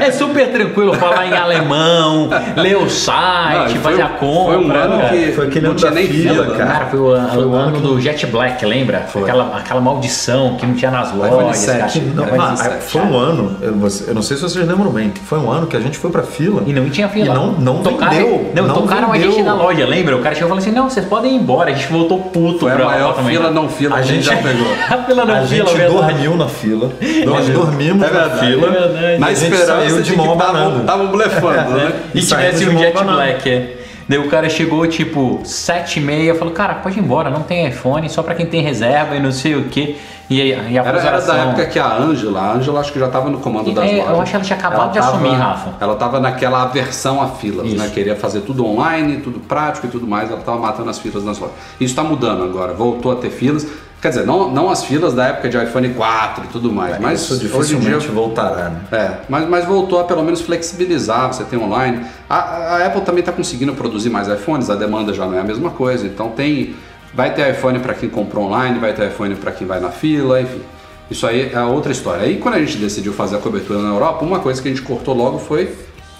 É 0.00 0.10
super 0.10 0.50
tranquilo 0.52 0.94
falar 0.94 1.26
em 1.26 1.34
alemão, 1.36 2.28
ler 2.56 2.76
o 2.76 2.82
Não, 2.82 2.88
site, 2.90 3.78
foi 3.78 3.92
fazer 3.92 4.02
um- 4.02 4.06
a 4.06 4.08
compra. 4.10 4.54
Foi 4.54 4.64
um 4.64 4.72
ano 4.72 4.96
cara. 4.98 5.08
que 5.08 5.32
Foi 5.32 5.46
aquele 5.46 5.60
não 5.64 5.70
ano 5.70 5.78
tinha 5.78 5.90
da 5.90 5.94
nem 5.96 6.06
fila, 6.06 6.44
fila, 6.44 6.56
cara. 6.56 6.70
Cara, 6.72 6.86
foi 6.86 7.00
o, 7.00 7.28
Foi 7.32 7.44
o 7.44 7.54
ano 7.54 7.72
que- 7.72 7.80
do 7.82 8.00
Jet 8.00 8.26
Black, 8.26 8.64
lembra? 8.64 9.00
Foi. 9.08 9.22
Aquela, 9.22 9.56
aquela 9.56 9.80
maldição 9.80 10.56
que 10.56 10.66
não 10.66 10.74
tinha 10.74 10.90
nas 10.90 11.12
lojas. 11.14 11.56
7, 11.58 11.78
cara. 11.78 11.90
Que 11.90 12.00
não- 12.00 12.24
iPhone 12.24 12.40
ah, 12.42 12.50
17, 12.52 12.82
foi 12.90 13.00
um 13.02 13.16
ano, 13.16 13.56
eu, 13.60 13.74
você- 13.74 14.10
eu 14.10 14.14
não 14.14 14.22
sei 14.22 14.36
se 14.36 14.42
vocês 14.42 14.66
lembram 14.66 14.90
bem, 14.90 15.12
foi 15.24 15.38
um 15.38 15.50
ano 15.50 15.66
que 15.66 15.76
a 15.76 15.80
gente 15.80 15.98
foi 15.98 16.10
pra 16.10 16.22
fila. 16.22 16.62
E 16.66 16.72
não 16.72 16.88
tinha 16.88 17.08
fila. 17.08 17.26
E 17.26 17.28
não- 17.38 17.52
não 17.52 17.78
tocaram, 17.82 18.12
vendeu, 18.16 18.50
Não, 18.54 18.66
não 18.68 18.74
tocaram 18.74 19.08
a 19.08 19.12
vendeu. 19.12 19.32
gente 19.32 19.42
na 19.42 19.54
loja, 19.54 19.84
lembra? 19.86 20.16
O 20.16 20.20
cara 20.20 20.34
chegou 20.34 20.48
e 20.48 20.50
falou 20.50 20.62
assim: 20.62 20.72
não, 20.72 20.88
vocês 20.88 21.06
podem 21.06 21.32
ir 21.34 21.36
embora. 21.38 21.70
A 21.70 21.74
gente 21.74 21.88
voltou 21.92 22.18
puto 22.20 22.60
Foi 22.60 22.72
a 22.72 22.74
pra 22.76 22.84
maior 22.86 23.14
também. 23.14 23.36
fila 23.36 23.50
não 23.50 23.68
fila 23.68 23.96
A 23.96 23.98
que 23.98 24.04
a 24.04 24.06
gente 24.06 24.24
já 24.24 24.36
pegou. 24.36 24.66
A 24.88 24.98
fila 25.04 25.24
não 25.24 25.34
a 25.34 25.42
fila, 25.42 25.66
gente 25.66 25.76
verdade. 25.76 25.94
dormiu 26.12 26.36
na 26.36 26.48
fila. 26.48 26.90
Nós 27.26 27.48
dormimos 27.48 28.02
É 28.02 28.10
na 28.12 28.20
verdade, 28.20 28.51
fila. 28.60 28.98
é. 28.98 29.18
Na 29.18 29.32
esperança 29.32 30.02
de, 30.02 30.10
que 30.10 30.16
mão 30.16 30.32
estavam 30.32 30.56
abanando. 30.56 30.80
estavam 30.80 31.06
blefando, 31.08 31.70
né? 31.76 31.92
E 32.14 32.18
E 32.18 32.22
tivesse 32.22 32.68
um 32.68 32.78
Jet 32.78 32.92
banana. 32.94 33.16
Black, 33.16 33.50
é. 33.50 33.76
Daí 34.08 34.18
o 34.18 34.28
cara 34.28 34.48
chegou, 34.50 34.84
tipo, 34.86 35.40
sete 35.44 36.00
e 36.00 36.02
meia, 36.02 36.34
falou, 36.34 36.52
cara, 36.52 36.74
pode 36.74 36.98
ir 36.98 37.02
embora, 37.02 37.30
não 37.30 37.42
tem 37.42 37.68
iPhone, 37.68 38.08
só 38.10 38.22
pra 38.22 38.34
quem 38.34 38.44
tem 38.46 38.60
reserva 38.60 39.14
e 39.14 39.20
não 39.20 39.30
sei 39.32 39.54
o 39.54 39.64
que. 39.64 39.96
E, 40.28 40.40
aí- 40.40 40.72
e 40.72 40.78
a 40.78 40.82
Era, 40.82 40.98
era 40.98 41.20
da 41.20 41.36
época 41.36 41.66
que 41.66 41.78
a 41.78 41.94
Ângela, 41.98 42.40
a 42.40 42.52
Ângela 42.54 42.80
acho 42.80 42.92
que 42.92 42.98
já 42.98 43.06
estava 43.06 43.28
no 43.30 43.38
comando 43.38 43.70
das 43.70 43.84
É, 43.84 43.98
eu 44.00 44.04
lojas. 44.06 44.18
acho 44.20 44.30
que 44.30 44.36
ela 44.36 44.44
tinha 44.44 44.58
acabado 44.58 44.92
de 44.92 44.98
tava- 44.98 45.12
assumir, 45.16 45.34
Rafa. 45.34 45.70
Ela 45.80 45.92
estava 45.92 46.20
naquela 46.20 46.62
aversão 46.62 47.22
a 47.22 47.28
filas, 47.28 47.66
Isso. 47.66 47.76
né? 47.76 47.90
Queria 47.92 48.16
fazer 48.16 48.40
tudo 48.40 48.66
online, 48.66 49.18
tudo 49.18 49.40
prático 49.40 49.86
e 49.86 49.90
tudo 49.90 50.06
mais. 50.06 50.30
Ela 50.30 50.40
estava 50.40 50.58
matando 50.58 50.90
as 50.90 50.98
filas 50.98 51.22
nas 51.24 51.38
lojas. 51.38 51.54
Isso 51.78 51.92
está 51.92 52.02
mudando 52.02 52.42
agora, 52.44 52.72
voltou 52.72 53.12
a 53.12 53.16
ter 53.16 53.30
filas. 53.30 53.66
Quer 54.02 54.08
dizer, 54.08 54.26
não, 54.26 54.50
não 54.50 54.68
as 54.68 54.84
filas 54.84 55.14
da 55.14 55.28
época 55.28 55.48
de 55.48 55.56
iPhone 55.56 55.88
4 55.90 56.46
e 56.46 56.48
tudo 56.48 56.72
mais, 56.72 56.98
mas 56.98 57.20
Isso 57.20 57.34
hoje 57.34 57.44
em 57.44 57.48
dificilmente 57.48 58.00
dia 58.00 58.10
voltará, 58.10 58.68
né? 58.68 58.80
É, 58.90 59.10
mas, 59.28 59.48
mas 59.48 59.64
voltou 59.64 60.00
a 60.00 60.02
pelo 60.02 60.24
menos 60.24 60.40
flexibilizar, 60.40 61.32
você 61.32 61.44
tem 61.44 61.56
online. 61.56 62.04
A, 62.28 62.36
a 62.36 62.86
Apple 62.86 63.02
também 63.02 63.20
está 63.20 63.30
conseguindo 63.30 63.72
produzir 63.74 64.10
mais 64.10 64.26
iPhones, 64.26 64.68
a 64.70 64.74
demanda 64.74 65.14
já 65.14 65.24
não 65.24 65.34
é 65.34 65.40
a 65.40 65.44
mesma 65.44 65.70
coisa. 65.70 66.04
Então 66.04 66.30
tem. 66.30 66.74
Vai 67.14 67.32
ter 67.32 67.48
iPhone 67.52 67.78
para 67.78 67.94
quem 67.94 68.08
comprou 68.08 68.46
online, 68.46 68.80
vai 68.80 68.92
ter 68.92 69.06
iPhone 69.06 69.36
para 69.36 69.52
quem 69.52 69.68
vai 69.68 69.78
na 69.78 69.90
fila, 69.90 70.40
enfim. 70.40 70.62
Isso 71.08 71.24
aí 71.24 71.52
é 71.52 71.60
outra 71.60 71.92
história. 71.92 72.24
Aí 72.24 72.38
quando 72.38 72.56
a 72.56 72.58
gente 72.58 72.78
decidiu 72.78 73.12
fazer 73.12 73.36
a 73.36 73.38
cobertura 73.38 73.78
na 73.78 73.90
Europa, 73.90 74.24
uma 74.24 74.40
coisa 74.40 74.60
que 74.60 74.66
a 74.66 74.70
gente 74.72 74.82
cortou 74.82 75.14
logo 75.14 75.38
foi 75.38 75.72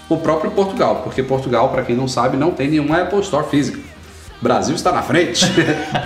o 0.07 0.15
próprio 0.15 0.51
Portugal, 0.51 1.01
porque 1.03 1.21
Portugal, 1.21 1.67
para 1.67 1.81
quem 1.81 1.97
não 1.97 2.07
sabe, 2.07 2.37
não 2.37 2.51
tem 2.51 2.69
nenhuma 2.69 3.01
Apple 3.01 3.19
Store 3.19 3.45
física. 3.49 3.92
Brasil 4.43 4.75
está 4.75 4.91
na 4.91 5.01
frente, 5.01 5.45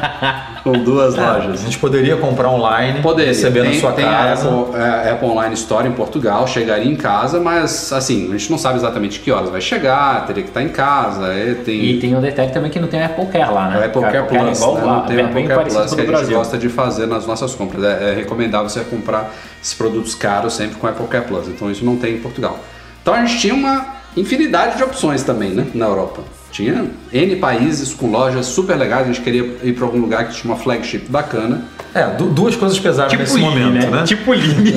com 0.63 0.72
duas 0.84 1.17
A 1.17 1.38
lojas. 1.38 1.62
gente 1.62 1.77
poderia 1.79 2.15
comprar 2.17 2.50
online, 2.50 3.01
Poderia. 3.01 3.32
receber 3.32 3.62
tem, 3.63 3.74
na 3.74 3.79
sua 3.79 3.91
tem 3.94 4.06
casa. 4.06 4.48
A 4.48 4.51
Apple, 4.62 4.75
é, 4.79 5.10
a 5.10 5.13
Apple 5.13 5.27
Online 5.27 5.53
Store 5.56 5.88
em 5.88 5.91
Portugal, 5.91 6.48
chegaria 6.48 6.89
em 6.89 6.96
casa, 6.96 7.39
mas 7.39 7.91
assim, 7.91 8.29
a 8.29 8.38
gente 8.38 8.51
não 8.51 8.58
sabe 8.58 8.77
exatamente 8.77 9.20
que 9.20 9.32
horas 9.32 9.50
vai 9.50 9.60
chegar, 9.60 10.25
teria 10.27 10.44
que 10.44 10.50
estar 10.50 10.62
em 10.62 10.70
casa. 10.70 11.34
é, 11.34 11.56
tem, 11.56 11.84
E 11.84 12.00
tem 12.00 12.15
um 12.15 12.22
detalhe 12.22 12.51
também 12.51 12.70
que 12.70 12.79
não 12.79 12.88
tem 12.88 13.03
Apple 13.03 13.25
Care 13.25 13.51
lá, 13.51 13.70
né? 13.70 13.79
o 13.79 13.86
Apple 13.86 14.01
Care 14.01 14.17
Apple 14.20 14.38
Plus, 14.38 14.58
igual 14.60 14.75
né? 14.75 14.84
lá, 14.84 14.94
não 14.98 15.01
tem 15.06 15.17
o 15.17 15.25
Apple 15.25 15.48
Care 15.48 15.63
Plus 15.63 15.74
que 15.74 15.79
o 15.79 15.82
a 15.82 15.88
gente 15.98 16.06
Brasil. 16.08 16.38
gosta 16.38 16.58
de 16.58 16.70
fazer 16.70 17.08
nas 17.08 17.25
nossas 17.25 17.56
compras. 17.56 17.84
É, 17.84 18.12
é 18.12 18.13
recomendável 18.15 18.70
você 18.70 18.82
comprar 18.82 19.34
esses 19.62 19.74
produtos 19.74 20.13
caros 20.15 20.53
sempre 20.53 20.75
com 20.77 20.86
Apple 20.88 21.08
Care 21.08 21.25
Plus, 21.25 21.48
então 21.48 21.72
isso 21.72 21.84
não 21.84 21.98
tem 21.98 22.13
em 22.15 22.20
Portugal. 22.20 22.60
Então 23.01 23.13
a 23.15 23.25
gente 23.25 23.39
tinha 23.39 23.53
uma 23.56 23.86
infinidade 24.15 24.77
de 24.77 24.84
opções 24.84 25.24
também, 25.24 25.51
né, 25.51 25.65
na 25.74 25.86
Europa. 25.86 26.22
Tinha 26.58 26.86
N 27.14 27.36
países 27.36 27.94
com 27.94 28.10
lojas 28.10 28.48
super 28.48 28.76
legais, 28.76 29.04
a 29.04 29.06
gente 29.12 29.22
queria 29.22 29.44
ir 29.62 29.74
para 29.74 29.86
algum 29.86 30.00
lugar 30.00 30.28
que 30.28 30.34
tinha 30.42 30.52
uma 30.52 30.60
flagship 30.60 31.06
bacana. 31.08 31.62
É, 31.94 32.04
du- 32.08 32.30
duas 32.30 32.56
coisas 32.56 32.80
pesaram 32.80 33.10
Tipo 33.12 33.22
nesse 33.22 33.38
momento, 33.38 33.92
né? 33.92 34.04
Tipo 34.06 34.34
Line. 34.34 34.74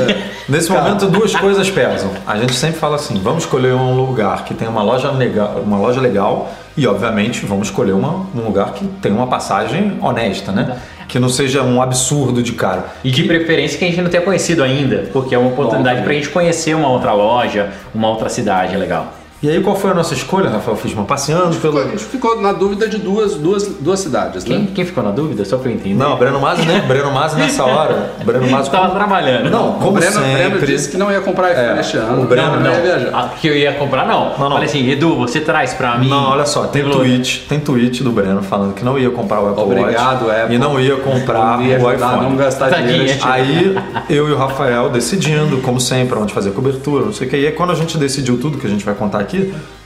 Nesse 0.46 0.70
momento, 0.70 1.06
duas 1.06 1.34
coisas 1.34 1.70
pesam. 1.70 2.10
A 2.26 2.36
gente 2.36 2.52
sempre 2.54 2.78
fala 2.78 2.96
assim: 2.96 3.18
vamos 3.22 3.44
escolher 3.44 3.72
um 3.72 3.94
lugar 3.96 4.44
que 4.44 4.52
tem 4.52 4.68
uma 4.68 4.82
loja 4.82 5.10
legal, 5.10 5.62
uma 5.64 5.78
loja 5.78 6.02
legal 6.02 6.52
e, 6.76 6.86
obviamente, 6.86 7.46
vamos 7.46 7.68
escolher 7.68 7.92
uma- 7.92 8.26
um 8.34 8.40
lugar 8.44 8.74
que 8.74 8.86
tem 9.00 9.10
uma 9.10 9.26
passagem 9.26 9.96
honesta, 10.02 10.52
né? 10.52 10.76
Que 11.08 11.18
não 11.18 11.30
seja 11.30 11.62
um 11.62 11.80
absurdo 11.80 12.42
de 12.42 12.52
caro. 12.52 12.82
E 13.02 13.10
de 13.10 13.22
preferência 13.24 13.78
que 13.78 13.84
a 13.86 13.88
gente 13.88 14.02
não 14.02 14.10
tenha 14.10 14.22
conhecido 14.22 14.62
ainda, 14.62 15.08
porque 15.14 15.34
é 15.34 15.38
uma 15.38 15.48
oportunidade 15.48 15.96
também. 16.00 16.04
pra 16.04 16.12
gente 16.12 16.28
conhecer 16.28 16.74
uma 16.76 16.88
outra 16.88 17.12
loja, 17.14 17.70
uma 17.94 18.08
outra 18.08 18.28
cidade 18.28 18.76
legal. 18.76 19.14
E 19.42 19.48
aí 19.48 19.58
qual 19.62 19.74
foi 19.74 19.90
a 19.90 19.94
nossa 19.94 20.12
escolha, 20.12 20.50
Rafael 20.50 20.76
Fishman? 20.76 21.06
Passeando 21.06 21.52
Ficou- 21.54 21.72
pelo... 21.72 21.84
a 21.84 21.88
gente 21.90 22.04
ficou 22.04 22.42
na 22.42 22.52
dúvida 22.52 22.86
de 22.86 22.98
duas, 22.98 23.36
duas, 23.36 23.66
duas 23.80 23.98
cidades, 24.00 24.44
Quem, 24.44 24.58
né? 24.58 24.68
quem 24.74 24.84
ficou 24.84 25.02
na 25.02 25.10
dúvida? 25.10 25.44
Só 25.46 25.56
pra 25.56 25.70
eu 25.70 25.76
entender. 25.76 25.94
Não, 25.94 26.16
Breno 26.18 26.38
Masi, 26.38 26.62
né? 26.66 26.84
Breno 26.86 27.10
Masi 27.10 27.36
nessa 27.36 27.64
hora. 27.64 28.12
Breno 28.22 28.50
Masi... 28.50 28.70
Tava 28.70 28.90
trabalhando. 28.94 29.48
Não, 29.50 29.70
O 29.70 29.72
como 29.80 29.92
Breno, 29.92 30.12
sempre... 30.12 30.34
Breno 30.50 30.66
disse 30.66 30.90
que 30.90 30.98
não 30.98 31.10
ia 31.10 31.22
comprar 31.22 31.52
iPhone 31.52 31.78
É, 31.78 31.80
este 31.80 31.96
ano. 31.96 32.22
o 32.22 32.26
Breno 32.26 32.50
não, 32.52 32.60
não. 32.60 32.70
ia 32.70 32.80
viajar. 32.82 33.10
Ah, 33.14 33.30
que 33.40 33.48
eu 33.48 33.56
ia 33.56 33.72
comprar, 33.72 34.06
não. 34.06 34.30
Não, 34.30 34.38
não. 34.40 34.50
Falei 34.52 34.64
assim, 34.66 34.86
Edu, 34.90 35.16
você 35.16 35.40
traz 35.40 35.72
pra 35.72 35.96
mim. 35.96 36.08
Não, 36.10 36.32
olha 36.32 36.44
só, 36.44 36.64
tem 36.66 36.82
Pelo- 36.82 36.96
tweet, 36.96 37.46
tem 37.48 37.58
tweet 37.58 38.04
do 38.04 38.12
Breno 38.12 38.42
falando 38.42 38.74
que 38.74 38.84
não 38.84 38.98
ia 38.98 39.08
comprar 39.10 39.40
o 39.40 39.48
Apple 39.48 39.62
Obrigado, 39.64 40.26
Watch 40.26 40.38
Apple. 40.42 40.54
e 40.54 40.58
não 40.58 40.78
ia 40.78 40.96
comprar 40.96 41.56
Não 41.56 41.62
ia 41.64 41.78
o 41.80 41.88
ajudar 41.88 42.08
iPhone. 42.14 42.28
não 42.28 42.36
gastar 42.36 42.68
Tadinha. 42.68 42.92
dinheiro. 42.98 43.18
Aí 43.24 43.78
eu 44.10 44.28
e 44.28 44.32
o 44.32 44.36
Rafael 44.36 44.90
decidindo, 44.90 45.58
como 45.62 45.80
sempre, 45.80 46.18
onde 46.18 46.34
fazer 46.34 46.50
cobertura, 46.50 47.06
não 47.06 47.12
sei 47.14 47.26
o 47.26 47.30
que. 47.30 47.36
E 47.38 47.46
aí 47.46 47.52
quando 47.52 47.70
a 47.70 47.74
gente 47.74 47.96
decidiu 47.96 48.36
tudo 48.38 48.58
que 48.58 48.66
a 48.66 48.70
gente 48.70 48.84
vai 48.84 48.94
contar 48.94 49.18
aqui, 49.18 49.29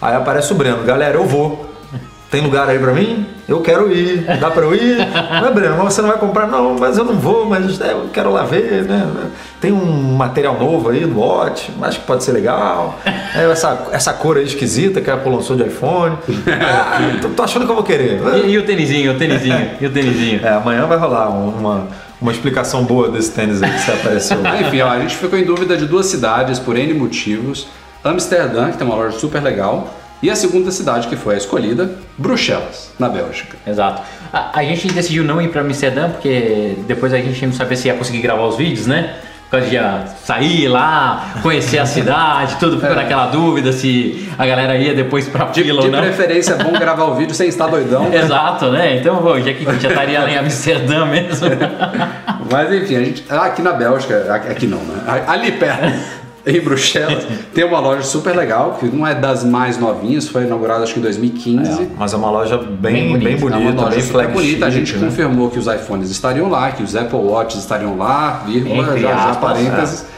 aí 0.01 0.15
aparece 0.15 0.53
o 0.53 0.55
Breno. 0.57 0.83
Galera, 0.85 1.17
eu 1.17 1.25
vou. 1.25 1.71
Tem 2.31 2.41
lugar 2.43 2.69
aí 2.69 2.81
pra 2.81 2.93
mim? 2.93 3.27
Eu 3.49 3.61
quero 3.61 3.93
ir. 3.93 4.23
Dá 4.41 4.51
pra 4.51 4.65
eu 4.65 4.75
ir? 4.75 4.97
Não 4.99 5.47
é, 5.47 5.51
Breno, 5.53 5.77
mas 5.79 5.95
você 5.95 6.03
não 6.03 6.09
vai 6.09 6.19
comprar? 6.19 6.49
Não, 6.49 6.75
mas 6.77 6.99
eu 6.99 7.05
não 7.05 7.15
vou, 7.15 7.47
mas 7.47 7.81
é, 7.81 7.93
eu 7.93 8.09
quero 8.13 8.33
lá 8.33 8.43
ver, 8.43 8.83
né? 8.85 9.07
Tem 9.61 9.71
um 9.71 10.17
material 10.17 10.59
novo 10.59 10.89
aí 10.89 11.07
do 11.07 11.21
Watch, 11.21 11.71
acho 11.81 12.01
que 12.01 12.07
pode 12.07 12.25
ser 12.25 12.33
legal. 12.33 12.99
É, 13.37 13.49
essa, 13.49 13.87
essa 13.93 14.13
cor 14.13 14.37
aí 14.37 14.45
esquisita 14.45 15.01
que 15.01 15.09
a 15.09 15.15
Apple 15.15 15.31
lançou 15.31 15.55
de 15.55 15.63
iPhone. 15.63 16.17
Ah, 16.61 17.19
tô, 17.23 17.29
tô 17.29 17.43
achando 17.45 17.67
que 17.67 17.71
eu 17.71 17.77
vou 17.77 17.85
querer. 17.85 18.21
E, 18.45 18.51
e 18.51 18.59
o 18.59 18.65
tênisinho, 18.67 19.13
o 19.13 19.17
tênisinho, 19.19 19.71
e 19.81 19.87
o 19.87 19.91
tênisinho. 19.93 20.41
É, 20.45 20.55
amanhã 20.55 20.87
vai 20.87 20.99
rolar 20.99 21.29
uma, 21.29 21.87
uma 22.21 22.33
explicação 22.33 22.83
boa 22.83 23.09
desse 23.11 23.31
tênis 23.31 23.63
aí 23.63 23.71
que 23.71 23.79
você 23.81 23.93
apareceu. 23.93 24.39
Ah, 24.45 24.61
Enfim, 24.61 24.81
ó, 24.81 24.89
a 24.89 24.99
gente 24.99 25.15
ficou 25.15 25.39
em 25.39 25.45
dúvida 25.45 25.77
de 25.77 25.87
duas 25.87 26.07
cidades 26.07 26.59
por 26.59 26.77
N 26.77 26.95
motivos. 26.95 27.69
Amsterdã, 28.05 28.71
que 28.71 28.77
tem 28.77 28.87
uma 28.87 28.97
loja 28.97 29.19
super 29.19 29.43
legal, 29.43 29.93
e 30.23 30.31
a 30.31 30.37
segunda 30.37 30.71
cidade 30.71 31.09
que 31.09 31.17
foi 31.17 31.35
a 31.35 31.39
escolhida, 31.39 31.91
Bruxelas, 32.17 32.91
na 32.99 33.09
Bélgica. 33.09 33.57
Exato. 33.67 34.03
A, 34.33 34.59
a 34.59 34.63
gente 34.65 34.89
decidiu 34.89 35.25
não 35.25 35.41
ir 35.41 35.49
pra 35.49 35.61
Amsterdã 35.63 36.11
porque 36.11 36.77
depois 36.87 37.13
a 37.13 37.19
gente 37.19 37.45
não 37.47 37.53
sabia 37.53 37.77
se 37.77 37.89
ia 37.89 37.95
conseguir 37.95 38.21
gravar 38.21 38.45
os 38.47 38.57
vídeos, 38.57 38.87
né? 38.87 39.17
Por 39.51 39.61
causa 39.61 39.67
de 39.69 39.79
sair 40.27 40.67
lá, 40.67 41.35
conhecer 41.43 41.79
a 41.79 41.87
cidade, 41.87 42.57
tudo 42.59 42.81
ficou 42.81 42.97
naquela 42.97 43.27
dúvida 43.27 43.71
se 43.73 44.29
a 44.37 44.45
galera 44.47 44.77
ia 44.77 44.95
depois 44.95 45.29
pra 45.29 45.45
De, 45.45 45.63
fila 45.63 45.83
de 45.83 45.87
ou 45.87 45.93
não. 45.93 46.01
preferência, 46.01 46.55
é 46.55 46.65
bom 46.65 46.73
gravar 46.73 47.05
o 47.05 47.15
vídeo 47.15 47.35
sem 47.35 47.49
estar 47.49 47.67
doidão. 47.69 48.13
Exato, 48.13 48.71
né? 48.71 48.97
Então, 48.97 49.19
pô, 49.19 49.39
já 49.41 49.53
que 49.53 49.65
já 49.65 49.91
estaria 49.91 50.21
lá 50.21 50.31
em 50.31 50.39
Amsterdã 50.39 51.05
mesmo. 51.07 51.49
Mas 52.51 52.73
enfim, 52.73 52.97
a 52.97 53.05
gente, 53.05 53.25
aqui 53.29 53.63
na 53.63 53.73
Bélgica, 53.73 54.35
aqui 54.35 54.67
não, 54.67 54.79
né? 54.79 55.23
Ali 55.27 55.53
perto, 55.53 55.93
em 56.47 56.61
Bruxelas, 56.61 57.27
tem 57.55 57.65
uma 57.65 57.81
loja 57.81 58.03
super 58.03 58.35
legal, 58.35 58.77
que 58.79 58.87
não 58.87 59.07
é 59.07 59.15
das 59.15 59.45
mais 59.45 59.79
novinhas, 59.79 60.29
foi 60.29 60.45
inaugurada 60.45 60.85
acho 60.85 60.95
que 60.95 61.01
em 61.01 61.03
2015. 61.03 61.91
Mas 61.97 62.13
é 62.13 62.17
uma 62.17 62.31
loja 62.31 62.59
bem, 62.59 63.13
Bem 63.13 63.19
bem 63.19 63.37
bonita. 63.37 63.63
É 63.63 63.71
uma 63.71 63.83
loja 63.83 63.97
bem 63.97 64.05
super 64.05 64.29
bonita. 64.29 64.67
A 64.67 64.71
gente 64.71 64.97
né? 64.97 65.07
confirmou 65.07 65.51
que 65.51 65.59
os 65.59 65.67
iPhones 65.67 66.11
estariam 66.11 66.49
lá, 66.49 66.73
que 66.73 66.83
os 66.83 66.95
Apple 66.95 67.19
Watches 67.19 67.61
estariam 67.61 67.97
lá, 67.97 68.43
vírgula, 68.47 68.83
Entre 68.83 69.01
já, 69.01 69.09
já 69.09 69.31
aspas, 69.31 69.37
parênteses. 69.39 70.14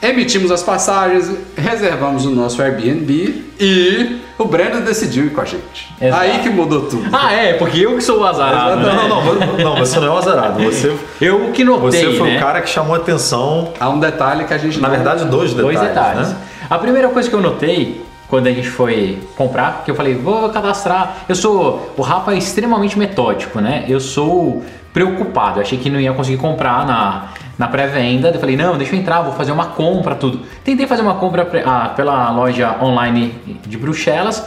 Emitimos 0.00 0.50
as 0.52 0.62
passagens, 0.62 1.28
reservamos 1.56 2.24
o 2.24 2.30
nosso 2.30 2.62
Airbnb 2.62 3.44
e 3.58 4.20
o 4.38 4.44
Breno 4.44 4.80
decidiu 4.82 5.26
ir 5.26 5.30
com 5.30 5.40
a 5.40 5.44
gente. 5.44 5.92
Exato. 6.00 6.22
Aí 6.22 6.38
que 6.38 6.48
mudou 6.50 6.82
tudo. 6.82 7.08
ah, 7.12 7.32
é, 7.32 7.54
porque 7.54 7.80
eu 7.80 7.96
que 7.96 8.00
sou 8.02 8.20
o 8.20 8.24
azarado. 8.24 8.76
Não, 8.80 8.86
né? 8.86 8.94
não, 8.94 9.08
não, 9.08 9.20
vo- 9.22 9.62
não, 9.62 9.76
você 9.76 9.98
não 9.98 10.06
é 10.06 10.10
um 10.12 10.18
azarado. 10.18 10.62
Você, 10.62 10.94
Eu 11.20 11.50
que 11.52 11.64
notei, 11.64 12.04
você 12.04 12.16
foi 12.16 12.30
né? 12.30 12.36
o 12.36 12.40
cara 12.40 12.60
que 12.62 12.70
chamou 12.70 12.94
atenção. 12.94 13.72
Há 13.80 13.88
um 13.88 13.98
detalhe 13.98 14.44
que 14.44 14.54
a 14.54 14.58
gente 14.58 14.78
Na 14.80 14.86
não- 14.88 14.94
verdade, 14.94 15.24
dois 15.24 15.52
detalhes. 15.52 15.78
Dois 15.78 15.88
detalhes. 15.88 16.28
Né? 16.28 16.36
A 16.70 16.78
primeira 16.78 17.08
coisa 17.08 17.28
que 17.28 17.34
eu 17.34 17.40
notei 17.40 18.00
quando 18.28 18.46
a 18.46 18.52
gente 18.52 18.68
foi 18.68 19.18
comprar, 19.36 19.82
que 19.84 19.90
eu 19.90 19.94
falei, 19.96 20.14
vou 20.14 20.48
cadastrar. 20.50 21.24
Eu 21.28 21.34
sou. 21.34 21.92
O 21.96 22.02
Rafa 22.02 22.34
é 22.34 22.38
extremamente 22.38 22.96
metódico, 22.96 23.58
né? 23.60 23.84
Eu 23.88 23.98
sou 23.98 24.62
preocupado. 24.92 25.58
Eu 25.58 25.62
achei 25.62 25.78
que 25.78 25.90
não 25.90 25.98
ia 25.98 26.12
conseguir 26.12 26.36
comprar 26.36 26.86
na, 26.86 27.28
na 27.58 27.66
pré-venda. 27.66 28.28
Eu 28.28 28.40
falei, 28.40 28.56
não, 28.56 28.78
deixa 28.78 28.94
eu 28.94 29.00
entrar, 29.00 29.20
vou 29.22 29.32
fazer 29.32 29.52
uma 29.52 29.66
compra, 29.66 30.14
tudo. 30.14 30.40
Tentei 30.64 30.86
fazer 30.86 31.02
uma 31.02 31.14
compra 31.14 31.46
ah, 31.66 31.88
pela 31.90 32.30
loja 32.30 32.76
online 32.80 33.34
de 33.66 33.76
Bruxelas 33.76 34.44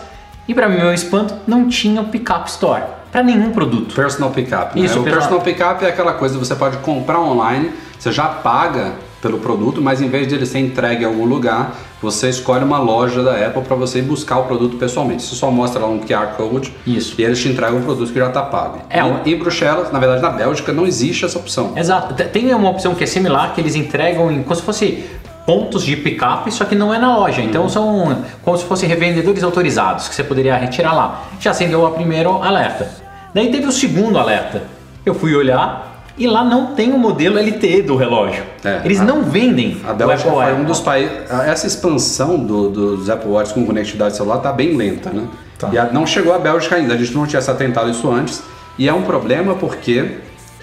e, 0.47 0.53
para 0.53 0.69
meu 0.69 0.93
espanto, 0.93 1.35
não 1.45 1.67
tinha 1.67 2.01
o 2.01 2.05
Pickup 2.05 2.49
Store 2.49 2.83
para 3.11 3.21
nenhum 3.21 3.51
produto. 3.51 3.93
Personal 3.93 4.31
Pickup. 4.31 4.79
Né? 4.79 4.85
Isso, 4.85 4.99
o 4.99 5.03
personal- 5.03 5.39
personal 5.39 5.41
Pickup 5.41 5.85
é 5.85 5.89
aquela 5.89 6.13
coisa 6.13 6.37
que 6.37 6.45
você 6.45 6.55
pode 6.55 6.77
comprar 6.77 7.19
online, 7.19 7.71
você 7.99 8.11
já 8.11 8.27
paga 8.27 8.93
pelo 9.21 9.37
produto, 9.39 9.81
mas 9.81 10.01
em 10.01 10.09
vez 10.09 10.27
de 10.27 10.35
ele 10.35 10.45
ser 10.45 10.59
entregue 10.59 11.03
em 11.03 11.05
algum 11.05 11.25
lugar, 11.25 11.75
você 12.01 12.29
escolhe 12.29 12.63
uma 12.63 12.79
loja 12.79 13.21
da 13.23 13.33
Apple 13.45 13.61
para 13.61 13.75
você 13.75 13.99
ir 13.99 14.03
buscar 14.03 14.39
o 14.39 14.43
produto 14.45 14.77
pessoalmente. 14.77 15.21
Você 15.23 15.35
só 15.35 15.51
mostra 15.51 15.81
lá 15.81 15.87
um 15.87 15.99
QR 15.99 16.35
Code 16.35 16.73
Isso. 16.85 17.15
e 17.17 17.23
eles 17.23 17.39
te 17.39 17.47
entregam 17.49 17.79
o 17.79 17.83
produto 17.83 18.11
que 18.11 18.17
já 18.19 18.27
está 18.27 18.41
pago. 18.41 18.79
É, 18.89 18.99
E- 18.99 19.03
um- 19.03 19.19
Em 19.25 19.37
Bruxelas, 19.37 19.91
na 19.91 19.99
verdade 19.99 20.21
na 20.21 20.29
Bélgica, 20.31 20.73
não 20.73 20.85
existe 20.87 21.23
essa 21.25 21.37
opção. 21.37 21.73
Exato. 21.75 22.13
Tem 22.29 22.53
uma 22.53 22.69
opção 22.69 22.95
que 22.95 23.03
é 23.03 23.07
similar, 23.07 23.53
que 23.53 23.61
eles 23.61 23.75
entregam 23.75 24.31
em 24.31 24.41
como 24.43 24.55
se 24.55 24.61
fosse 24.61 25.03
pontos 25.45 25.83
de 25.83 25.95
picape, 25.95 26.51
só 26.51 26.65
que 26.65 26.75
não 26.75 26.93
é 26.93 26.97
na 26.99 27.15
loja. 27.17 27.41
Então 27.41 27.67
são 27.69 28.23
como 28.43 28.57
se 28.57 28.63
fossem 28.65 28.87
revendedores 28.87 29.43
autorizados 29.43 30.07
que 30.07 30.15
você 30.15 30.23
poderia 30.23 30.55
retirar 30.55 30.93
lá. 30.93 31.23
Já 31.39 31.51
acendeu 31.51 31.83
o 31.83 31.91
primeiro 31.91 32.41
alerta. 32.43 32.89
Daí 33.33 33.51
teve 33.51 33.65
o 33.67 33.71
segundo 33.71 34.17
alerta. 34.19 34.63
Eu 35.05 35.13
fui 35.15 35.35
olhar 35.35 35.90
e 36.23 36.27
lá 36.27 36.43
não 36.43 36.67
tem 36.75 36.91
o 36.93 36.97
modelo 36.97 37.37
LTE 37.39 37.81
do 37.81 37.95
relógio. 37.95 38.43
É, 38.63 38.81
eles 38.85 38.99
a- 38.99 39.03
não 39.03 39.23
vendem 39.23 39.77
A 39.83 39.91
o 39.91 39.95
Bélgica 39.95 40.29
Apple 40.29 40.43
foi 40.43 40.53
um 40.53 40.63
dos 40.63 40.79
países. 40.79 41.11
Essa 41.47 41.65
expansão 41.67 42.37
do- 42.37 42.69
dos 42.69 43.09
Apple 43.09 43.29
Watch 43.31 43.53
com 43.53 43.65
conectividade 43.65 44.15
celular 44.15 44.37
está 44.37 44.51
bem 44.53 44.75
lenta, 44.75 45.09
né? 45.09 45.23
Tá. 45.57 45.69
E 45.71 45.77
a- 45.77 45.85
não 45.91 46.05
chegou 46.05 46.33
à 46.33 46.39
Bélgica 46.39 46.75
ainda, 46.75 46.93
a 46.93 46.97
gente 46.97 47.13
não 47.13 47.25
tinha 47.25 47.41
se 47.41 47.49
atentado 47.49 47.89
isso 47.89 48.09
antes. 48.11 48.43
E 48.77 48.87
é 48.87 48.93
um 48.93 49.01
problema 49.01 49.55
porque. 49.55 50.17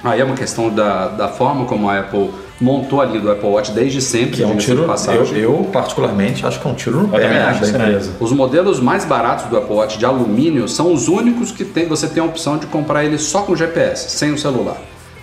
Aí 0.04 0.20
é 0.20 0.24
uma 0.24 0.36
questão 0.36 0.70
da, 0.70 1.08
da 1.08 1.26
forma 1.26 1.64
como 1.64 1.90
a 1.90 1.98
Apple 1.98 2.30
montou 2.60 3.00
ali 3.00 3.18
do 3.18 3.30
Apple 3.32 3.48
Watch 3.48 3.72
desde 3.72 4.00
sempre. 4.00 4.36
Que 4.36 4.42
é 4.44 4.46
um 4.46 4.56
tiro. 4.56 4.82
Eu, 4.82 4.86
passagem. 4.86 5.38
eu, 5.38 5.68
particularmente, 5.72 6.46
acho 6.46 6.60
que 6.60 6.68
é 6.68 6.70
um 6.70 6.74
tiro 6.74 7.02
no 7.02 7.08
pé 7.08 7.26
acho, 7.42 7.60
da 7.62 7.68
empresa. 7.68 8.12
Os 8.20 8.30
modelos 8.30 8.78
mais 8.78 9.04
baratos 9.04 9.46
do 9.46 9.56
Apple 9.56 9.74
Watch 9.74 9.98
de 9.98 10.04
alumínio 10.06 10.68
são 10.68 10.92
os 10.92 11.08
únicos 11.08 11.50
que 11.50 11.64
tem, 11.64 11.86
você 11.88 12.06
tem 12.06 12.22
a 12.22 12.26
opção 12.26 12.58
de 12.58 12.66
comprar 12.66 13.04
ele 13.04 13.18
só 13.18 13.42
com 13.42 13.56
GPS, 13.56 14.10
sem 14.16 14.30
o 14.32 14.38
celular. 14.38 14.76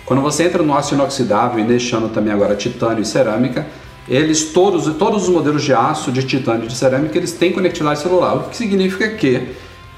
Quando 0.06 0.22
você 0.22 0.44
entra 0.44 0.62
no 0.62 0.72
aço 0.72 0.94
inoxidável 0.94 1.58
e 1.58 1.92
ano 1.92 2.08
também 2.08 2.32
agora 2.32 2.54
titânio 2.54 3.02
e 3.02 3.04
cerâmica, 3.04 3.66
eles 4.08 4.52
todos, 4.52 4.86
todos 4.94 5.24
os 5.24 5.28
modelos 5.28 5.64
de 5.64 5.74
aço, 5.74 6.12
de 6.12 6.22
titânio 6.22 6.66
e 6.66 6.68
de 6.68 6.76
cerâmica, 6.76 7.18
eles 7.18 7.32
têm 7.32 7.52
conectividade 7.52 7.98
celular, 7.98 8.36
o 8.36 8.44
que 8.44 8.56
significa 8.56 9.08
que 9.08 9.48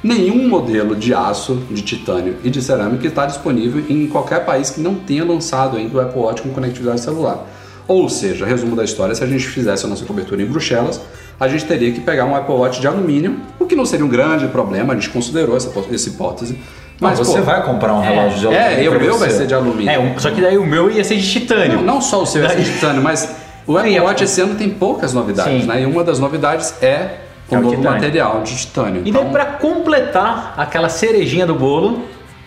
nenhum 0.02 0.48
modelo 0.48 0.96
de 0.96 1.12
aço, 1.12 1.56
de 1.70 1.82
titânio 1.82 2.36
e 2.42 2.48
de 2.48 2.62
cerâmica 2.62 3.06
está 3.06 3.26
disponível 3.26 3.84
em 3.86 4.06
qualquer 4.06 4.46
país 4.46 4.70
que 4.70 4.80
não 4.80 4.94
tenha 4.94 5.24
lançado 5.24 5.76
ainda 5.76 5.98
o 5.98 6.00
Apple 6.00 6.20
Watch 6.20 6.40
com 6.40 6.48
conectividade 6.50 7.02
celular. 7.02 7.46
Ou 7.86 8.08
seja, 8.08 8.46
resumo 8.46 8.74
da 8.74 8.84
história, 8.84 9.14
se 9.14 9.22
a 9.22 9.26
gente 9.26 9.46
fizesse 9.46 9.84
a 9.84 9.88
nossa 9.88 10.06
cobertura 10.06 10.40
em 10.40 10.46
Bruxelas, 10.46 11.00
a 11.38 11.46
gente 11.48 11.66
teria 11.66 11.92
que 11.92 12.00
pegar 12.00 12.24
um 12.24 12.34
Apple 12.34 12.54
Watch 12.54 12.80
de 12.80 12.86
alumínio, 12.86 13.40
o 13.58 13.66
que 13.66 13.76
não 13.76 13.84
seria 13.84 14.06
um 14.06 14.08
grande 14.08 14.46
problema, 14.48 14.94
a 14.94 14.96
gente 14.96 15.10
considerou 15.10 15.54
essa, 15.54 15.70
essa 15.92 16.08
hipótese. 16.08 16.58
Mas 17.00 17.18
você 17.18 17.38
pô, 17.38 17.44
vai 17.44 17.62
comprar 17.64 17.94
um 17.94 18.00
relógio 18.00 18.38
de 18.40 18.46
alumínio. 18.46 18.66
É, 18.68 18.82
e 18.84 18.88
o 18.88 19.00
meu 19.00 19.18
vai 19.18 19.28
você. 19.30 19.36
ser 19.38 19.46
de 19.46 19.54
alumínio. 19.54 19.90
É, 19.90 19.98
um- 19.98 20.18
só 20.18 20.30
que 20.30 20.40
daí 20.40 20.58
o 20.58 20.66
meu 20.66 20.90
ia 20.90 21.04
ser 21.04 21.16
de 21.16 21.30
titânio. 21.30 21.76
Não, 21.76 21.82
não 21.94 22.00
só 22.00 22.22
o 22.22 22.26
seu 22.26 22.44
é 22.44 22.54
de 22.54 22.64
titânio, 22.64 23.00
mas 23.02 23.36
o 23.66 23.76
Apple 23.78 23.92
Sim, 23.92 24.00
Watch 24.00 24.24
esse 24.24 24.40
ano 24.40 24.54
tem 24.56 24.68
poucas 24.70 25.12
novidades, 25.12 25.62
Sim. 25.62 25.68
né? 25.68 25.82
E 25.82 25.86
uma 25.86 26.02
das 26.02 26.18
novidades 26.18 26.74
é 26.82 27.08
o 27.50 27.54
É 27.54 27.58
o 27.58 27.62
novo 27.62 27.76
titânio. 27.76 27.92
material 27.92 28.42
de 28.42 28.56
titânio. 28.56 29.00
E 29.04 29.10
daí, 29.10 29.10
Então, 29.10 29.30
pra 29.30 29.44
completar 29.44 30.54
aquela 30.56 30.88
cerejinha 30.88 31.46
do 31.46 31.54
bolo, 31.54 32.02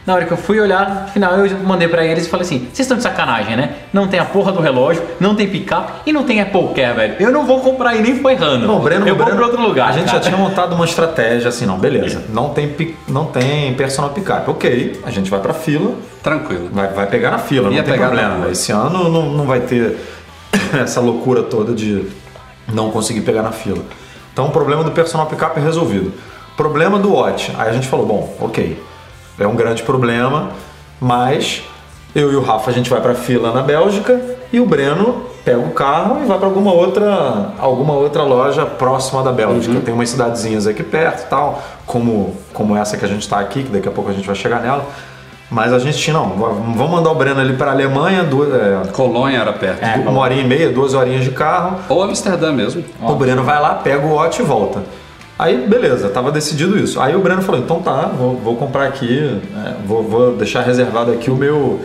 na 0.05 0.13
hora 0.15 0.25
que 0.25 0.31
eu 0.31 0.37
fui 0.37 0.59
olhar, 0.59 1.03
no 1.03 1.07
final 1.09 1.33
eu 1.45 1.57
mandei 1.59 1.87
pra 1.87 2.03
eles 2.05 2.25
e 2.25 2.29
falei 2.29 2.45
assim: 2.45 2.59
vocês 2.59 2.79
estão 2.79 2.97
de 2.97 3.03
sacanagem, 3.03 3.55
né? 3.55 3.75
Não 3.93 4.07
tem 4.07 4.19
a 4.19 4.25
porra 4.25 4.51
do 4.51 4.59
relógio, 4.59 5.03
não 5.19 5.35
tem 5.35 5.47
picape 5.47 5.91
e 6.05 6.13
não 6.13 6.23
tem 6.23 6.41
Apple 6.41 6.69
Care, 6.75 6.95
velho. 6.95 7.15
Eu 7.19 7.31
não 7.31 7.45
vou 7.45 7.59
comprar 7.59 7.95
e 7.95 8.01
nem 8.01 8.19
foi 8.19 8.33
errando. 8.33 8.65
Não, 8.65 8.77
o 8.77 8.79
Breno, 8.79 9.07
eu 9.07 9.15
vou 9.15 9.25
Breno- 9.25 9.37
pra 9.39 9.47
outro 9.47 9.61
lugar. 9.61 9.89
A 9.89 9.91
gente 9.91 10.05
cara. 10.05 10.17
já 10.17 10.23
tinha 10.29 10.37
montado 10.37 10.73
uma 10.73 10.85
estratégia 10.85 11.49
assim, 11.49 11.65
não, 11.65 11.77
beleza. 11.77 12.23
Não 12.29 12.49
tem, 12.49 12.75
não 13.07 13.25
tem 13.25 13.73
personal 13.75 14.09
picape. 14.11 14.49
Ok, 14.49 14.99
a 15.05 15.11
gente 15.11 15.29
vai 15.29 15.39
pra 15.39 15.53
fila, 15.53 15.93
tranquilo. 16.23 16.69
vai, 16.71 16.87
vai 16.89 17.05
pegar 17.07 17.31
na 17.31 17.37
fila, 17.37 17.69
Ia 17.69 17.77
não 17.77 17.83
tem 17.83 17.97
problema. 17.99 18.49
Esse 18.49 18.71
ano 18.71 19.07
não, 19.09 19.29
não 19.29 19.45
vai 19.45 19.59
ter 19.61 19.97
essa 20.81 20.99
loucura 20.99 21.43
toda 21.43 21.73
de 21.73 22.05
não 22.67 22.89
conseguir 22.89 23.21
pegar 23.21 23.43
na 23.43 23.51
fila. 23.51 23.83
Então 24.33 24.47
o 24.47 24.49
problema 24.51 24.83
do 24.83 24.91
personal 24.91 25.27
picape 25.27 25.59
é 25.59 25.63
resolvido. 25.63 26.11
Problema 26.57 26.97
do 26.97 27.13
Watch. 27.13 27.53
Aí 27.57 27.69
a 27.69 27.73
gente 27.73 27.87
falou, 27.87 28.05
bom, 28.05 28.35
ok, 28.39 28.81
é 29.41 29.47
um 29.47 29.55
grande 29.55 29.83
problema, 29.83 30.49
mas 30.99 31.63
eu 32.13 32.31
e 32.31 32.35
o 32.35 32.41
Rafa 32.41 32.69
a 32.69 32.73
gente 32.73 32.89
vai 32.89 33.01
pra 33.01 33.15
fila 33.15 33.51
na 33.51 33.61
Bélgica 33.61 34.19
e 34.51 34.59
o 34.59 34.65
Breno 34.65 35.23
pega 35.43 35.59
o 35.59 35.71
carro 35.71 36.21
e 36.23 36.27
vai 36.27 36.37
para 36.37 36.47
alguma 36.47 36.71
outra 36.71 37.53
alguma 37.57 37.93
outra 37.93 38.23
loja 38.23 38.65
próxima 38.65 39.23
da 39.23 39.31
Bélgica. 39.31 39.79
Tem 39.81 39.93
umas 39.93 40.09
cidadezinhas 40.09 40.67
aqui 40.67 40.83
perto, 40.83 41.27
tal, 41.29 41.61
como 41.85 42.35
como 42.53 42.75
essa 42.75 42.97
que 42.97 43.05
a 43.05 43.07
gente 43.07 43.21
está 43.21 43.39
aqui, 43.39 43.63
que 43.63 43.69
daqui 43.69 43.87
a 43.87 43.91
pouco 43.91 44.09
a 44.09 44.13
gente 44.13 44.27
vai 44.27 44.35
chegar 44.35 44.61
nela. 44.61 44.85
Mas 45.49 45.73
a 45.73 45.79
gente 45.79 46.11
não, 46.13 46.29
vamos 46.29 46.89
mandar 46.89 47.11
o 47.11 47.15
Breno 47.15 47.41
ali 47.41 47.53
para 47.57 47.71
a 47.71 47.73
Alemanha, 47.73 48.23
duas, 48.23 48.53
é, 48.53 48.89
Colônia 48.93 49.37
era 49.37 49.51
perto. 49.51 49.83
É. 49.83 49.95
uma 50.07 50.21
horinha 50.21 50.43
e 50.43 50.47
meia, 50.47 50.69
duas 50.69 50.93
horinhas 50.93 51.25
de 51.25 51.31
carro. 51.31 51.77
Ou 51.89 52.01
Amsterdã 52.01 52.53
mesmo. 52.53 52.81
O 53.01 53.15
Breno 53.15 53.43
vai 53.43 53.59
lá, 53.59 53.75
pega 53.75 54.05
o 54.05 54.13
watch 54.13 54.41
e 54.41 54.45
volta. 54.45 54.81
Aí, 55.41 55.65
beleza, 55.67 56.07
tava 56.09 56.31
decidido 56.31 56.77
isso. 56.77 57.01
Aí 57.01 57.15
o 57.15 57.19
Breno 57.19 57.41
falou, 57.41 57.59
então 57.59 57.81
tá, 57.81 58.11
vou, 58.15 58.35
vou 58.37 58.55
comprar 58.57 58.85
aqui, 58.85 59.41
é, 59.65 59.73
vou, 59.87 60.03
vou 60.03 60.33
deixar 60.35 60.61
reservado 60.61 61.11
aqui 61.11 61.31
o 61.31 61.35
meu, 61.35 61.79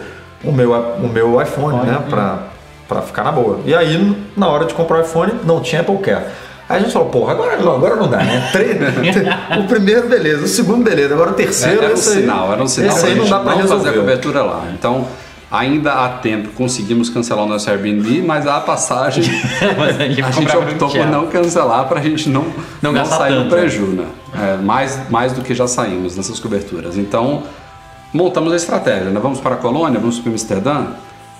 o 0.45 0.53
meu, 0.53 0.73
o 0.75 1.09
meu 1.09 1.41
iPhone, 1.41 1.79
né, 1.87 1.99
pra, 2.11 2.39
pra 2.87 3.01
ficar 3.01 3.25
na 3.25 3.33
boa. 3.33 3.61
E 3.65 3.75
aí, 3.75 4.15
na 4.37 4.47
hora 4.49 4.67
de 4.67 4.75
comprar 4.75 4.99
o 4.99 5.01
iPhone, 5.01 5.33
não 5.47 5.61
tinha 5.61 5.83
Care. 5.83 6.25
Aí 6.69 6.77
a 6.77 6.81
gente 6.81 6.93
falou, 6.93 7.09
porra, 7.09 7.33
agora 7.33 7.57
não, 7.57 7.77
agora 7.77 7.97
não 7.97 8.09
dá, 8.09 8.19
né? 8.19 8.51
O 9.59 9.65
primeiro, 9.67 10.07
beleza, 10.07 10.45
o 10.45 10.49
segundo, 10.49 10.85
beleza, 10.85 11.15
agora 11.15 11.31
o 11.31 11.35
terceiro, 11.35 11.79
Era 11.83 11.91
um 11.93 11.95
esse 11.95 12.11
aí- 12.11 12.21
sinal, 12.23 12.53
era 12.53 12.63
um 12.63 12.67
sinal 12.69 12.95
esse 12.95 13.07
aí 13.07 13.15
não 13.15 13.25
dá 13.27 13.39
pra 13.41 13.53
não 13.53 13.61
fazer 13.61 13.73
a 13.73 13.77
resolver. 13.77 13.99
cobertura 14.01 14.43
lá. 14.43 14.65
Então, 14.75 15.07
ainda 15.50 15.93
há 15.93 16.09
tempo, 16.09 16.49
conseguimos 16.50 17.09
cancelar 17.09 17.45
o 17.45 17.49
nosso 17.49 17.71
Airbnb, 17.71 18.23
mas 18.23 18.47
a 18.47 18.61
passagem 18.61 19.25
Mas 19.79 20.00
a 20.00 20.09
gente, 20.09 20.23
a 20.23 20.31
gente 20.31 20.57
optou 20.57 20.91
por 20.91 21.07
não 21.07 21.26
cancelar 21.29 21.87
para 21.87 22.00
a 22.00 22.03
gente 22.03 22.29
não, 22.29 22.47
Não 22.83 22.93
gastar 22.93 23.19
sair 23.19 23.35
no 23.35 23.43
tanto, 23.43 23.50
preju, 23.50 23.87
né? 23.87 24.07
É, 24.35 24.57
mais, 24.57 25.09
mais 25.09 25.33
do 25.33 25.43
que 25.43 25.55
já 25.55 25.67
saímos 25.67 26.17
nessas 26.17 26.41
coberturas. 26.41 26.97
Então, 26.99 27.45
montamos 28.12 28.53
a 28.53 28.57
estratégia, 28.57 29.11
né? 29.11 29.21
Vamos 29.21 29.41
para 29.41 29.55
a 29.55 29.59
Colônia, 29.59 29.99
vamos 30.00 30.19
para 30.19 30.33
Amsterdã, 30.33 30.87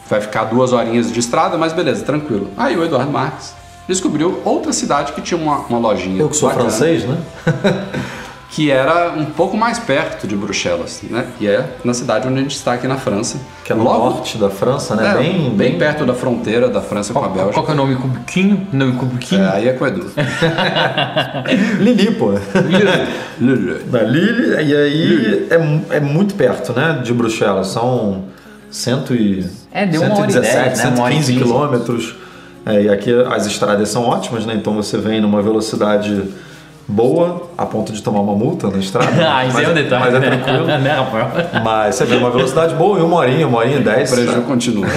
vai 0.09 0.21
ficar 0.21 0.45
duas 0.45 0.73
horinhas 0.73 1.13
de 1.13 1.19
estrada, 1.19 1.59
mas 1.59 1.73
beleza, 1.73 2.05
tranquilo. 2.05 2.51
Aí 2.57 2.77
o 2.77 2.85
Eduardo 2.85 3.11
Marques 3.11 3.55
descobriu 3.89 4.41
outra 4.45 4.73
cidade 4.73 5.13
que 5.13 5.21
tinha 5.21 5.41
uma, 5.41 5.59
uma 5.59 5.79
lojinha 5.79 6.21
Eu 6.21 6.29
que 6.29 6.37
sou 6.37 6.49
bacana, 6.49 6.71
francês, 6.71 7.05
né? 7.05 7.19
que 8.57 8.71
era 8.71 9.11
um 9.15 9.27
pouco 9.27 9.55
mais 9.55 9.79
perto 9.79 10.27
de 10.27 10.35
Bruxelas, 10.35 11.03
né? 11.11 11.27
Que 11.39 11.47
é 11.47 11.63
na 11.85 11.93
cidade 11.93 12.27
onde 12.27 12.39
a 12.39 12.43
gente 12.43 12.55
está 12.57 12.73
aqui 12.73 12.89
na 12.89 12.97
França. 12.97 13.39
Que 13.63 13.71
é 13.71 13.77
no 13.77 13.85
Logo- 13.85 13.99
norte 14.11 14.39
da 14.39 14.49
França, 14.49 14.97
né? 14.97 15.11
é, 15.11 15.19
bem, 15.19 15.51
bem, 15.51 15.79
perto 15.79 16.07
da 16.07 16.15
fronteira 16.15 16.67
da 16.71 16.81
França 16.81 17.13
com 17.13 17.19
a 17.19 17.23
Qual, 17.25 17.33
Bélgica. 17.35 17.53
qual 17.53 17.67
que 17.67 17.71
é 17.73 17.75
o 17.75 17.77
nome? 17.77 17.97
Cubiquinho? 17.97 18.67
Nome 18.73 18.93
Cubiquinho? 18.95 19.43
É, 19.45 19.57
aí 19.57 19.69
é 19.69 19.73
com 19.75 19.85
o 19.85 19.89
Edu. 19.89 20.07
Lili, 21.81 22.11
pô. 22.13 22.33
Lulu. 23.41 23.79
Da 23.91 24.03
Lille, 24.03 24.55
e 24.63 24.75
aí 24.75 25.47
é, 25.51 25.59
mu- 25.59 25.85
é 25.91 26.01
muito 26.01 26.35
perto, 26.35 26.73
né, 26.73 27.01
de 27.03 27.13
Bruxelas. 27.13 27.69
São 27.69 28.25
cento 28.71 29.15
e, 29.15 29.47
É, 29.71 29.85
deu 29.87 30.01
uma 30.03 30.15
hora 30.19 30.31
e 30.31 30.33
117, 30.33 30.65
dez, 30.69 30.79
né? 30.85 30.91
Uma 30.95 31.05
hora 31.05 31.13
e 31.15 31.17
115 31.17 31.33
quinze. 31.33 31.45
quilômetros. 31.45 32.15
É, 32.65 32.83
e 32.83 32.89
aqui 32.89 33.13
as 33.31 33.47
estradas 33.47 33.89
são 33.91 34.03
ótimas, 34.05 34.45
né? 34.47 34.55
Então 34.55 34.75
você 34.75 34.97
vem 34.99 35.21
numa 35.21 35.41
velocidade 35.43 36.23
boa, 36.89 37.43
a 37.59 37.67
ponto 37.67 37.93
de 37.93 38.01
tomar 38.03 38.21
uma 38.21 38.35
multa 38.35 38.69
na 38.69 38.79
estrada. 38.79 39.09
ah, 39.29 39.45
isso 39.45 39.55
mas, 39.55 39.67
é 39.69 39.71
um 39.71 39.75
detalhe. 39.75 40.05
Mas 40.05 40.15
é 40.15 40.19
né? 40.21 40.27
tranquilo. 40.37 40.67
né, 40.79 40.93
Rafael? 40.93 41.31
Mas 41.65 41.95
você 41.97 42.05
vê 42.05 42.17
uma 42.17 42.31
velocidade 42.31 42.75
boa 42.75 42.99
e 42.99 43.03
uma 43.03 43.17
horinha, 43.17 43.47
uma 43.47 43.59
horinha 43.59 43.79
e 43.79 43.83
dez. 43.83 44.13
O 44.13 44.15
preju 44.15 44.43
continua. 44.43 44.87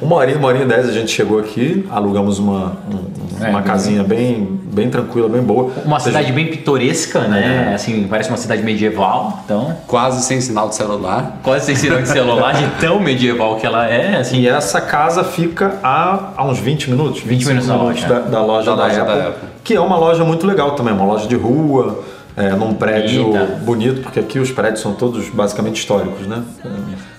Uma 0.00 0.16
horinha, 0.16 0.38
uma 0.38 0.48
horinha 0.48 0.64
e 0.64 0.68
dez 0.68 0.88
a 0.88 0.92
gente 0.92 1.10
chegou 1.10 1.38
aqui, 1.38 1.86
alugamos 1.90 2.38
uma, 2.38 2.76
um- 2.90 3.20
uma 3.48 3.60
É, 3.60 3.62
casinha 3.62 4.02
bem, 4.02 4.58
bem 4.72 4.90
tranquila, 4.90 5.28
bem 5.28 5.40
boa. 5.42 5.70
Uma 5.84 5.94
Ou 5.96 6.00
seja, 6.00 6.18
cidade 6.18 6.32
bem 6.32 6.46
pitoresca, 6.48 7.20
né? 7.20 7.72
Assim, 7.74 8.06
parece 8.08 8.28
uma 8.28 8.36
cidade 8.36 8.62
medieval. 8.62 9.40
Então, 9.44 9.76
Quase 9.86 10.22
sem 10.24 10.40
sinal 10.40 10.68
de 10.68 10.74
celular. 10.74 11.38
quase 11.42 11.66
sem 11.66 11.76
sinal 11.76 12.02
de 12.02 12.08
celular, 12.08 12.54
de 12.54 12.66
tão 12.80 12.98
medieval 13.00 13.56
que 13.56 13.64
ela 13.66 13.86
é. 13.88 14.16
Assim, 14.16 14.40
E 14.40 14.48
essa 14.48 14.80
casa 14.80 15.22
fica 15.24 15.76
a, 15.82 16.30
a 16.36 16.44
uns 16.44 16.58
20 16.58 16.90
minutos, 16.90 17.20
20 17.22 17.46
minutos 17.46 17.68
da 17.68 17.76
loja. 17.76 18.06
da, 18.08 18.18
da 18.20 18.42
loja, 18.44 18.70
Da 18.70 18.76
da, 18.76 18.82
loja 18.84 19.04
da 19.04 19.12
Apple, 19.12 19.28
Apple. 19.28 19.48
Que 19.62 19.74
é 19.74 19.80
uma 19.80 19.96
loja 19.96 20.24
muito 20.24 20.46
legal 20.46 20.72
também, 20.72 20.92
uma 20.92 21.04
loja 21.04 21.26
de 21.26 21.34
rua, 21.36 22.02
é, 22.36 22.50
num 22.50 22.74
prédio 22.74 23.24
Bonita. 23.24 23.46
bonito, 23.62 24.02
porque 24.02 24.20
aqui 24.20 24.38
os 24.38 24.50
prédios 24.50 24.80
são 24.80 24.94
todos 24.94 25.28
basicamente 25.28 25.76
históricos, 25.76 26.26
né? 26.26 26.42
É, 26.64 26.68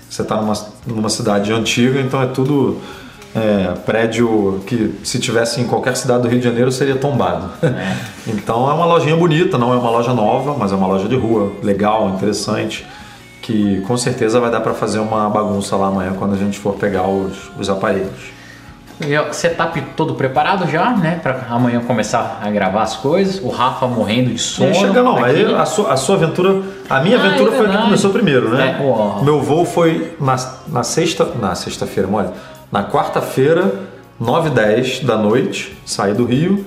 Você 0.08 0.22
está 0.22 0.36
numa, 0.36 0.54
numa 0.86 1.08
cidade 1.08 1.52
antiga, 1.52 2.00
então 2.00 2.20
é 2.20 2.26
tudo 2.26 2.78
é, 3.34 3.74
prédio 3.86 4.62
que 4.66 4.98
se 5.04 5.18
tivesse 5.18 5.60
em 5.60 5.64
qualquer 5.64 5.96
cidade 5.96 6.22
do 6.22 6.28
Rio 6.28 6.38
de 6.38 6.44
Janeiro 6.44 6.70
seria 6.72 6.96
tombado. 6.96 7.50
então 8.26 8.68
é 8.70 8.74
uma 8.74 8.84
lojinha 8.84 9.16
bonita, 9.16 9.56
não 9.56 9.72
é 9.72 9.76
uma 9.76 9.90
loja 9.90 10.12
nova, 10.12 10.54
mas 10.58 10.72
é 10.72 10.74
uma 10.74 10.86
loja 10.86 11.08
de 11.08 11.16
rua, 11.16 11.52
legal, 11.62 12.08
interessante 12.10 12.86
que 13.42 13.80
com 13.82 13.96
certeza 13.96 14.38
vai 14.38 14.50
dar 14.50 14.60
para 14.60 14.72
fazer 14.72 15.00
uma 15.00 15.28
bagunça 15.28 15.76
lá 15.76 15.88
amanhã 15.88 16.14
quando 16.16 16.34
a 16.34 16.36
gente 16.36 16.58
for 16.58 16.74
pegar 16.74 17.08
os, 17.08 17.50
os 17.58 17.68
aparelhos. 17.68 18.30
E 19.06 19.18
o 19.18 19.32
setup 19.32 19.80
todo 19.96 20.14
preparado 20.14 20.70
já, 20.70 20.90
né? 20.90 21.18
Pra 21.22 21.46
amanhã 21.50 21.80
começar 21.80 22.40
a 22.42 22.50
gravar 22.50 22.82
as 22.82 22.96
coisas. 22.96 23.40
O 23.42 23.48
Rafa 23.48 23.86
morrendo 23.86 24.30
de 24.30 24.38
sono. 24.38 24.68
aí 24.68 24.74
chega 24.74 25.02
não, 25.02 25.16
aqui. 25.16 25.24
aí 25.24 25.54
a 25.54 25.64
sua, 25.64 25.92
a 25.92 25.96
sua 25.96 26.16
aventura, 26.16 26.62
a 26.88 27.00
minha 27.00 27.18
Ah, 27.18 27.26
aventura 27.26 27.52
é 27.54 27.56
foi 27.56 27.66
a 27.66 27.70
que 27.70 27.82
começou 27.82 28.10
primeiro, 28.10 28.50
né? 28.50 28.78
É. 28.80 29.24
Meu 29.24 29.40
voo 29.40 29.64
foi 29.64 30.14
na, 30.20 30.36
na 30.68 30.82
sexta, 30.82 31.26
na 31.40 31.54
sexta-feira, 31.54 32.08
olha, 32.12 32.32
na 32.70 32.84
quarta-feira, 32.84 33.74
9 34.20 34.48
h 34.50 34.54
10 34.54 35.00
da 35.00 35.16
noite, 35.16 35.76
saí 35.84 36.14
do 36.14 36.24
Rio 36.24 36.64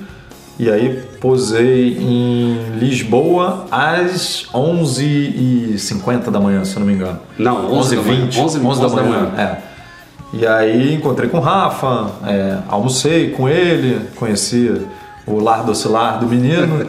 e 0.58 0.70
aí 0.70 1.04
posei 1.20 1.98
em 1.98 2.77
Lisboa 2.79 3.66
às 3.72 4.48
11h50 4.53 6.29
da 6.29 6.40
manhã, 6.40 6.64
se 6.64 6.75
eu 6.75 6.79
não 6.79 6.88
me 6.88 6.94
engano. 6.94 7.20
Não, 7.38 7.72
11 7.74 7.96
da 7.96 8.01
manhã. 8.01 8.27
11h20, 8.27 8.38
11 8.40 8.60
11 8.66 8.81
da 8.81 8.90
manhã. 8.90 9.31
É. 9.38 9.75
E 10.38 10.46
aí 10.46 10.94
encontrei 10.94 11.30
com 11.30 11.38
o 11.38 11.42
Rafa, 11.42 12.08
é, 12.28 12.58
almocei 12.68 13.30
com 13.32 13.48
ele, 13.48 14.06
conheci 14.18 14.86
o 15.26 15.40
lar 15.40 15.64
docilar 15.64 16.20
do 16.20 16.28
menino. 16.28 16.86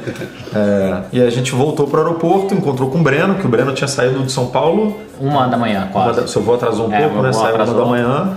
é, 0.55 1.03
e 1.13 1.23
a 1.23 1.31
gente 1.31 1.53
voltou 1.53 1.87
para 1.87 2.01
o 2.01 2.03
aeroporto, 2.07 2.55
encontrou 2.55 2.91
com 2.91 2.99
o 2.99 3.03
Breno, 3.03 3.37
que 3.37 3.47
o 3.47 3.49
Breno 3.49 3.73
tinha 3.73 3.87
saído 3.89 4.19
de 4.25 4.33
São 4.33 4.47
Paulo. 4.47 4.97
Uma 5.21 5.47
da 5.47 5.57
manhã, 5.57 5.89
quase. 5.93 6.21
da- 6.23 6.27
seu 6.27 6.43
voo 6.43 6.57
atrasou 6.57 6.89
um 6.89 6.93
É, 6.93 7.03
pouco, 7.07 7.23
né? 7.23 7.33
Saiu 7.33 7.55
uma 7.55 7.65
da 7.67 7.85
manhã. 7.85 8.33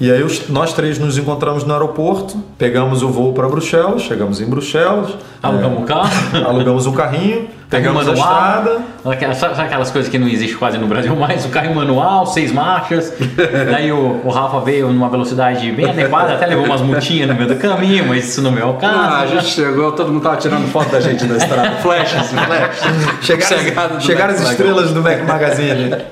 E 0.00 0.10
aí 0.10 0.22
os- 0.22 0.48
nós 0.48 0.72
três 0.72 0.98
nos 0.98 1.18
encontramos 1.18 1.62
no 1.64 1.72
aeroporto, 1.74 2.38
pegamos 2.56 3.02
o 3.02 3.08
voo 3.10 3.34
para 3.34 3.46
Bruxelas, 3.46 4.00
chegamos 4.02 4.40
em 4.40 4.46
Bruxelas, 4.46 5.10
Alugamos 5.42 5.82
o 5.82 5.84
carro. 5.84 6.10
alugamos 6.48 6.86
um 6.86 6.92
carrinho, 6.92 7.46
pegamos 7.70 8.06
a 8.08 8.12
manual. 8.12 8.28
estrada. 8.30 8.80
Aquelas- 9.04 9.38
Sabe 9.38 9.60
aquelas 9.62 9.90
coisas 9.90 10.10
que 10.10 10.18
não 10.18 10.28
existe 10.28 10.56
quase 10.56 10.76
no 10.76 10.86
Brasil 10.86 11.14
mais? 11.16 11.44
O 11.44 11.48
carro 11.48 11.74
manual, 11.74 12.26
seis 12.26 12.52
marchas. 12.52 13.12
Daí 13.70 13.90
o, 13.92 14.20
o 14.24 14.28
Rafa 14.30 14.60
veio 14.60 14.88
numa 14.88 15.08
velocidade 15.08 15.70
bem 15.72 15.88
adequada, 15.88 16.34
até 16.34 16.46
levou 16.46 16.64
umas 16.66 16.80
multinhas 16.82 17.28
no 17.28 17.34
meio 17.34 17.48
do 17.48 17.56
caminho, 17.56 18.06
mas 18.08 18.28
isso 18.28 18.42
não 18.42 18.58
é 18.58 18.64
o 18.64 18.74
caso. 18.74 18.94
Ah, 18.98 19.20
a 19.20 19.26
gente 19.26 19.46
chegou, 19.46 19.92
todo 19.92 20.12
mundo 20.12 20.22
tava 20.22 20.36
tirando 20.36 20.68
foto 20.70 20.90
da 20.90 21.00
gente 21.00 21.24
na 21.24 21.36
estrada. 21.36 21.70
Flashes, 21.82 22.30
flashes. 22.30 22.86
Chegaram, 23.22 24.00
chegaram 24.00 24.34
as 24.34 24.40
estrelas 24.40 24.90
do 24.92 25.00
Mac 25.02 25.22
Magazine. 25.26 25.90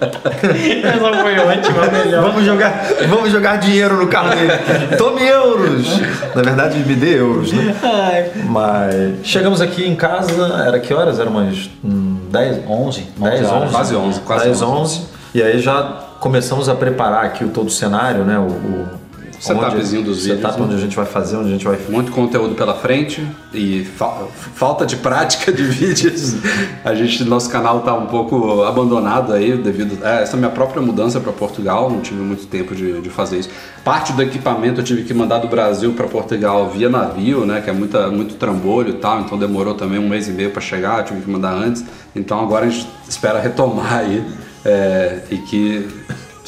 Essa 0.83 1.23
foi 1.23 1.39
ótima, 1.39 1.85
a 1.85 1.91
melhor. 1.91 2.23
Vamos 2.23 2.45
jogar, 2.45 2.85
vamos 3.09 3.31
jogar 3.33 3.57
dinheiro 3.59 3.97
no 3.97 4.07
carro 4.07 4.31
dele. 4.31 4.53
Tome 4.97 5.27
euros! 5.27 6.01
Na 6.35 6.43
verdade, 6.43 6.79
me 6.79 6.95
dê 6.95 7.19
euros, 7.19 7.53
né? 7.53 7.75
Mas 8.45 9.17
chegamos 9.25 9.61
aqui 9.61 9.87
em 9.87 9.95
casa, 9.97 10.65
era 10.67 10.79
que 10.79 10.93
horas? 10.95 11.19
Era 11.19 11.29
umas 11.49 11.71
hum, 11.85 12.19
10, 12.31 12.69
11, 12.69 13.07
10, 13.17 13.51
11? 13.51 13.73
Quase 13.73 13.97
11, 13.97 14.21
quase 14.21 14.45
10, 14.45 14.63
11. 14.63 14.81
11. 14.81 15.07
E 15.35 15.43
aí 15.43 15.59
já 15.61 15.83
começamos 16.21 16.69
a 16.69 16.75
preparar 16.75 17.25
aqui 17.25 17.45
o 17.45 17.49
todo 17.49 17.69
o 17.69 17.71
cenário, 17.71 18.25
né? 18.25 18.39
O, 18.39 18.43
o 18.43 18.89
Setupzinho 19.41 20.03
dos 20.03 20.23
vídeos, 20.25 20.41
setup 20.41 20.61
onde 20.63 20.75
a 20.75 20.79
gente 20.79 20.97
vai 20.97 21.07
fazer, 21.07 21.37
onde 21.37 21.49
a 21.49 21.53
gente 21.53 21.65
vai 21.65 21.79
Muito 21.89 22.11
conteúdo 22.11 22.55
pela 22.55 22.75
frente 22.75 23.25
e 23.55 23.85
fa- 23.97 24.27
falta 24.55 24.85
de 24.85 24.97
prática 24.97 25.53
de 25.53 25.63
vídeos. 25.65 26.35
A 26.85 26.95
gente, 26.95 27.23
nosso 27.25 27.49
canal 27.49 27.81
tá 27.81 27.95
um 27.95 28.07
pouco 28.07 28.63
abandonado 28.65 29.33
aí 29.33 29.57
devido 29.57 30.05
a 30.05 30.21
essa 30.21 30.37
minha 30.37 30.51
própria 30.51 30.83
mudança 30.83 31.21
para 31.21 31.33
Portugal. 31.33 31.89
Não 31.89 32.01
tive 32.01 32.21
muito 32.21 32.47
tempo 32.47 32.75
de, 32.75 33.01
de 33.01 33.11
fazer 33.11 33.39
isso. 33.39 33.51
Parte 33.85 34.13
do 34.13 34.23
equipamento 34.23 34.81
eu 34.81 34.85
tive 34.85 35.05
que 35.05 35.15
mandar 35.15 35.39
do 35.39 35.49
Brasil 35.49 35.93
para 35.93 36.07
Portugal 36.09 36.69
via 36.71 36.89
navio, 36.89 37.47
né? 37.47 37.61
Que 37.61 37.71
é 37.71 37.73
muita, 37.73 38.09
muito 38.11 38.35
trambolho 38.35 38.91
e 38.91 38.95
tal. 38.95 39.21
Então 39.21 39.39
demorou 39.39 39.75
também 39.75 39.99
um 39.99 40.09
mês 40.09 40.27
e 40.29 40.33
meio 40.33 40.51
para 40.51 40.61
chegar. 40.61 41.05
Tive 41.05 41.21
que 41.21 41.31
mandar 41.31 41.53
antes. 41.53 41.85
Então 42.15 42.41
agora 42.41 42.67
a 42.67 42.69
gente 42.69 42.89
espera 43.09 43.39
retomar 43.39 43.99
aí 43.99 44.25
é, 44.65 45.21
e 45.31 45.39
que 45.39 45.87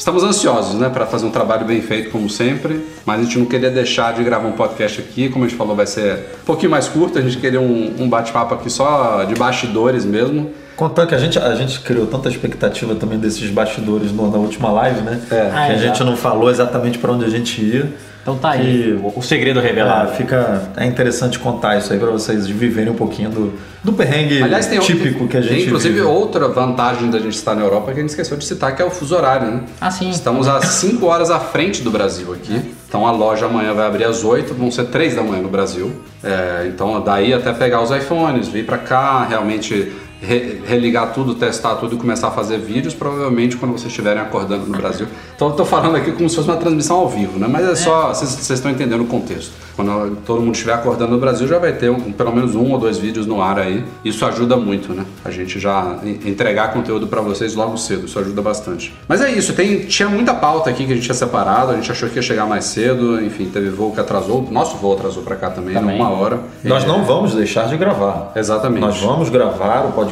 Estamos 0.01 0.23
ansiosos, 0.23 0.79
né, 0.79 0.89
para 0.89 1.05
fazer 1.05 1.27
um 1.27 1.29
trabalho 1.29 1.63
bem 1.63 1.79
feito 1.79 2.09
como 2.09 2.27
sempre, 2.27 2.83
mas 3.05 3.19
a 3.19 3.23
gente 3.23 3.37
não 3.37 3.45
queria 3.45 3.69
deixar 3.69 4.15
de 4.15 4.23
gravar 4.23 4.47
um 4.47 4.53
podcast 4.53 4.99
aqui, 4.99 5.29
como 5.29 5.45
a 5.45 5.47
gente 5.47 5.55
falou, 5.55 5.75
vai 5.75 5.85
ser 5.85 6.25
um 6.41 6.43
pouquinho 6.43 6.71
mais 6.71 6.87
curto, 6.87 7.19
a 7.19 7.21
gente 7.21 7.37
queria 7.37 7.61
um, 7.61 7.93
um 7.99 8.09
bate-papo 8.09 8.55
aqui 8.55 8.67
só 8.67 9.23
de 9.25 9.35
bastidores 9.35 10.03
mesmo. 10.03 10.49
Contando 10.81 11.09
que 11.09 11.13
a 11.15 11.17
gente, 11.19 11.37
a 11.37 11.53
gente 11.53 11.79
criou 11.81 12.07
tanta 12.07 12.27
expectativa 12.27 12.95
também 12.95 13.19
desses 13.19 13.51
bastidores 13.51 14.11
no- 14.11 14.31
na 14.31 14.39
última 14.39 14.71
live, 14.71 15.01
né? 15.01 15.19
É. 15.29 15.35
que 15.35 15.55
Ah, 15.55 15.65
a 15.67 15.77
gente 15.77 16.03
não 16.03 16.17
falou 16.17 16.49
exatamente 16.49 16.97
para 16.97 17.11
onde 17.11 17.23
a 17.23 17.29
gente 17.29 17.61
ia. 17.63 17.93
Então 18.23 18.35
tá 18.35 18.49
aí, 18.51 18.93
o, 18.93 19.19
o 19.19 19.21
segredo 19.21 19.59
Ah, 19.59 19.63
revelado. 19.63 20.11
fica, 20.13 20.71
é 20.77 20.85
interessante 20.87 21.37
contar 21.37 21.77
isso 21.77 21.93
aí 21.93 21.99
para 21.99 22.09
vocês 22.09 22.47
viverem 22.47 22.91
um 22.91 22.95
pouquinho 22.95 23.29
do, 23.29 23.53
do 23.83 23.93
perrengue 23.93 24.41
Aliás, 24.41 24.65
tem 24.65 24.79
típico 24.79 25.27
que 25.27 25.37
a 25.37 25.41
gente 25.41 25.53
tem, 25.53 25.65
inclusive 25.65 25.93
vive. 25.93 26.05
outra 26.07 26.47
vantagem 26.47 27.11
da 27.11 27.19
gente 27.19 27.33
estar 27.35 27.53
na 27.55 27.61
Europa 27.61 27.91
que 27.91 27.99
a 27.99 28.01
gente 28.01 28.09
esqueceu 28.09 28.35
de 28.35 28.43
citar, 28.45 28.75
que 28.75 28.81
é 28.81 28.85
o 28.85 28.89
fuso 28.89 29.15
horário, 29.15 29.47
né? 29.51 29.61
Ah, 29.79 29.91
sim. 29.91 30.09
Estamos 30.09 30.47
às 30.47 30.65
5 30.65 31.05
horas 31.05 31.29
à 31.29 31.39
frente 31.39 31.83
do 31.83 31.91
Brasil 31.91 32.33
aqui. 32.33 32.59
Então 32.87 33.05
a 33.05 33.11
loja 33.11 33.45
amanhã 33.45 33.73
vai 33.75 33.85
abrir 33.85 34.05
às 34.05 34.23
8, 34.23 34.53
vão 34.55 34.71
ser 34.71 34.85
3 34.85 35.15
da 35.15 35.21
manhã 35.21 35.43
no 35.43 35.49
Brasil. 35.49 35.91
É, 36.23 36.65
então 36.67 36.99
daí 37.03 37.33
até 37.35 37.53
pegar 37.53 37.81
os 37.81 37.91
iPhones, 37.91 38.47
vir 38.47 38.65
para 38.65 38.77
cá, 38.79 39.25
realmente 39.29 39.91
re- 40.21 40.61
religar 40.67 41.13
tudo, 41.13 41.35
testar 41.35 41.75
tudo 41.75 41.95
e 41.95 41.97
começar 41.97 42.27
a 42.27 42.31
fazer 42.31 42.57
vídeos, 42.59 42.93
provavelmente 42.93 43.57
quando 43.57 43.71
vocês 43.71 43.87
estiverem 43.87 44.21
acordando 44.21 44.65
no 44.67 44.77
Brasil. 44.77 45.07
Então 45.35 45.49
eu 45.49 45.53
tô 45.55 45.65
falando 45.65 45.95
aqui 45.95 46.11
como 46.11 46.29
se 46.29 46.35
fosse 46.35 46.47
uma 46.47 46.57
transmissão 46.57 46.97
ao 46.97 47.09
vivo, 47.09 47.39
né? 47.39 47.47
Mas 47.49 47.65
é 47.67 47.75
só, 47.75 48.09
vocês 48.13 48.29
vocês 48.29 48.59
estão 48.59 48.71
entendendo 48.71 49.01
o 49.01 49.07
contexto. 49.07 49.51
Quando 49.75 50.17
todo 50.25 50.41
mundo 50.41 50.53
estiver 50.53 50.73
acordando 50.73 51.11
no 51.13 51.17
Brasil, 51.17 51.47
já 51.47 51.57
vai 51.57 51.71
ter 51.73 51.89
um- 51.89 52.11
pelo 52.11 52.31
menos 52.35 52.53
um 52.55 52.71
ou 52.71 52.77
dois 52.77 52.97
vídeos 52.97 53.25
no 53.25 53.41
ar 53.41 53.57
aí. 53.57 53.83
Isso 54.05 54.23
ajuda 54.25 54.55
muito, 54.57 54.93
né? 54.93 55.05
A 55.25 55.31
gente 55.31 55.59
já 55.59 55.95
en- 56.03 56.19
entregar 56.29 56.71
conteúdo 56.73 57.07
pra 57.07 57.21
vocês 57.21 57.55
logo 57.55 57.77
cedo, 57.77 58.05
isso 58.05 58.19
ajuda 58.19 58.41
bastante. 58.41 58.93
Mas 59.07 59.21
é 59.21 59.31
isso, 59.31 59.53
tem, 59.53 59.79
tinha 59.85 60.07
muita 60.09 60.33
pauta 60.33 60.69
aqui 60.69 60.85
que 60.85 60.91
a 60.91 60.95
gente 60.95 61.05
tinha 61.05 61.15
separado, 61.15 61.71
a 61.71 61.75
gente 61.75 61.89
achou 61.91 62.07
que 62.09 62.17
ia 62.17 62.21
chegar 62.21 62.45
mais 62.45 62.65
cedo, 62.65 63.23
enfim, 63.23 63.45
teve 63.51 63.69
voo 63.69 63.91
que 63.91 63.99
atrasou, 63.99 64.47
nosso 64.51 64.75
voo 64.77 64.93
atrasou 64.93 65.23
pra 65.23 65.35
cá 65.35 65.49
também, 65.49 65.73
Também. 65.73 65.95
uma 65.95 66.09
hora. 66.09 66.39
Nós 66.63 66.83
É, 66.83 66.87
não 66.87 67.03
vamos 67.03 67.33
deixar 67.33 67.67
de 67.67 67.77
gravar. 67.77 68.33
Exatamente. 68.35 68.81
Nós 68.81 68.99
vamos 68.99 69.29
gravar 69.29 69.85
o 69.87 69.93
podcast 69.93 70.10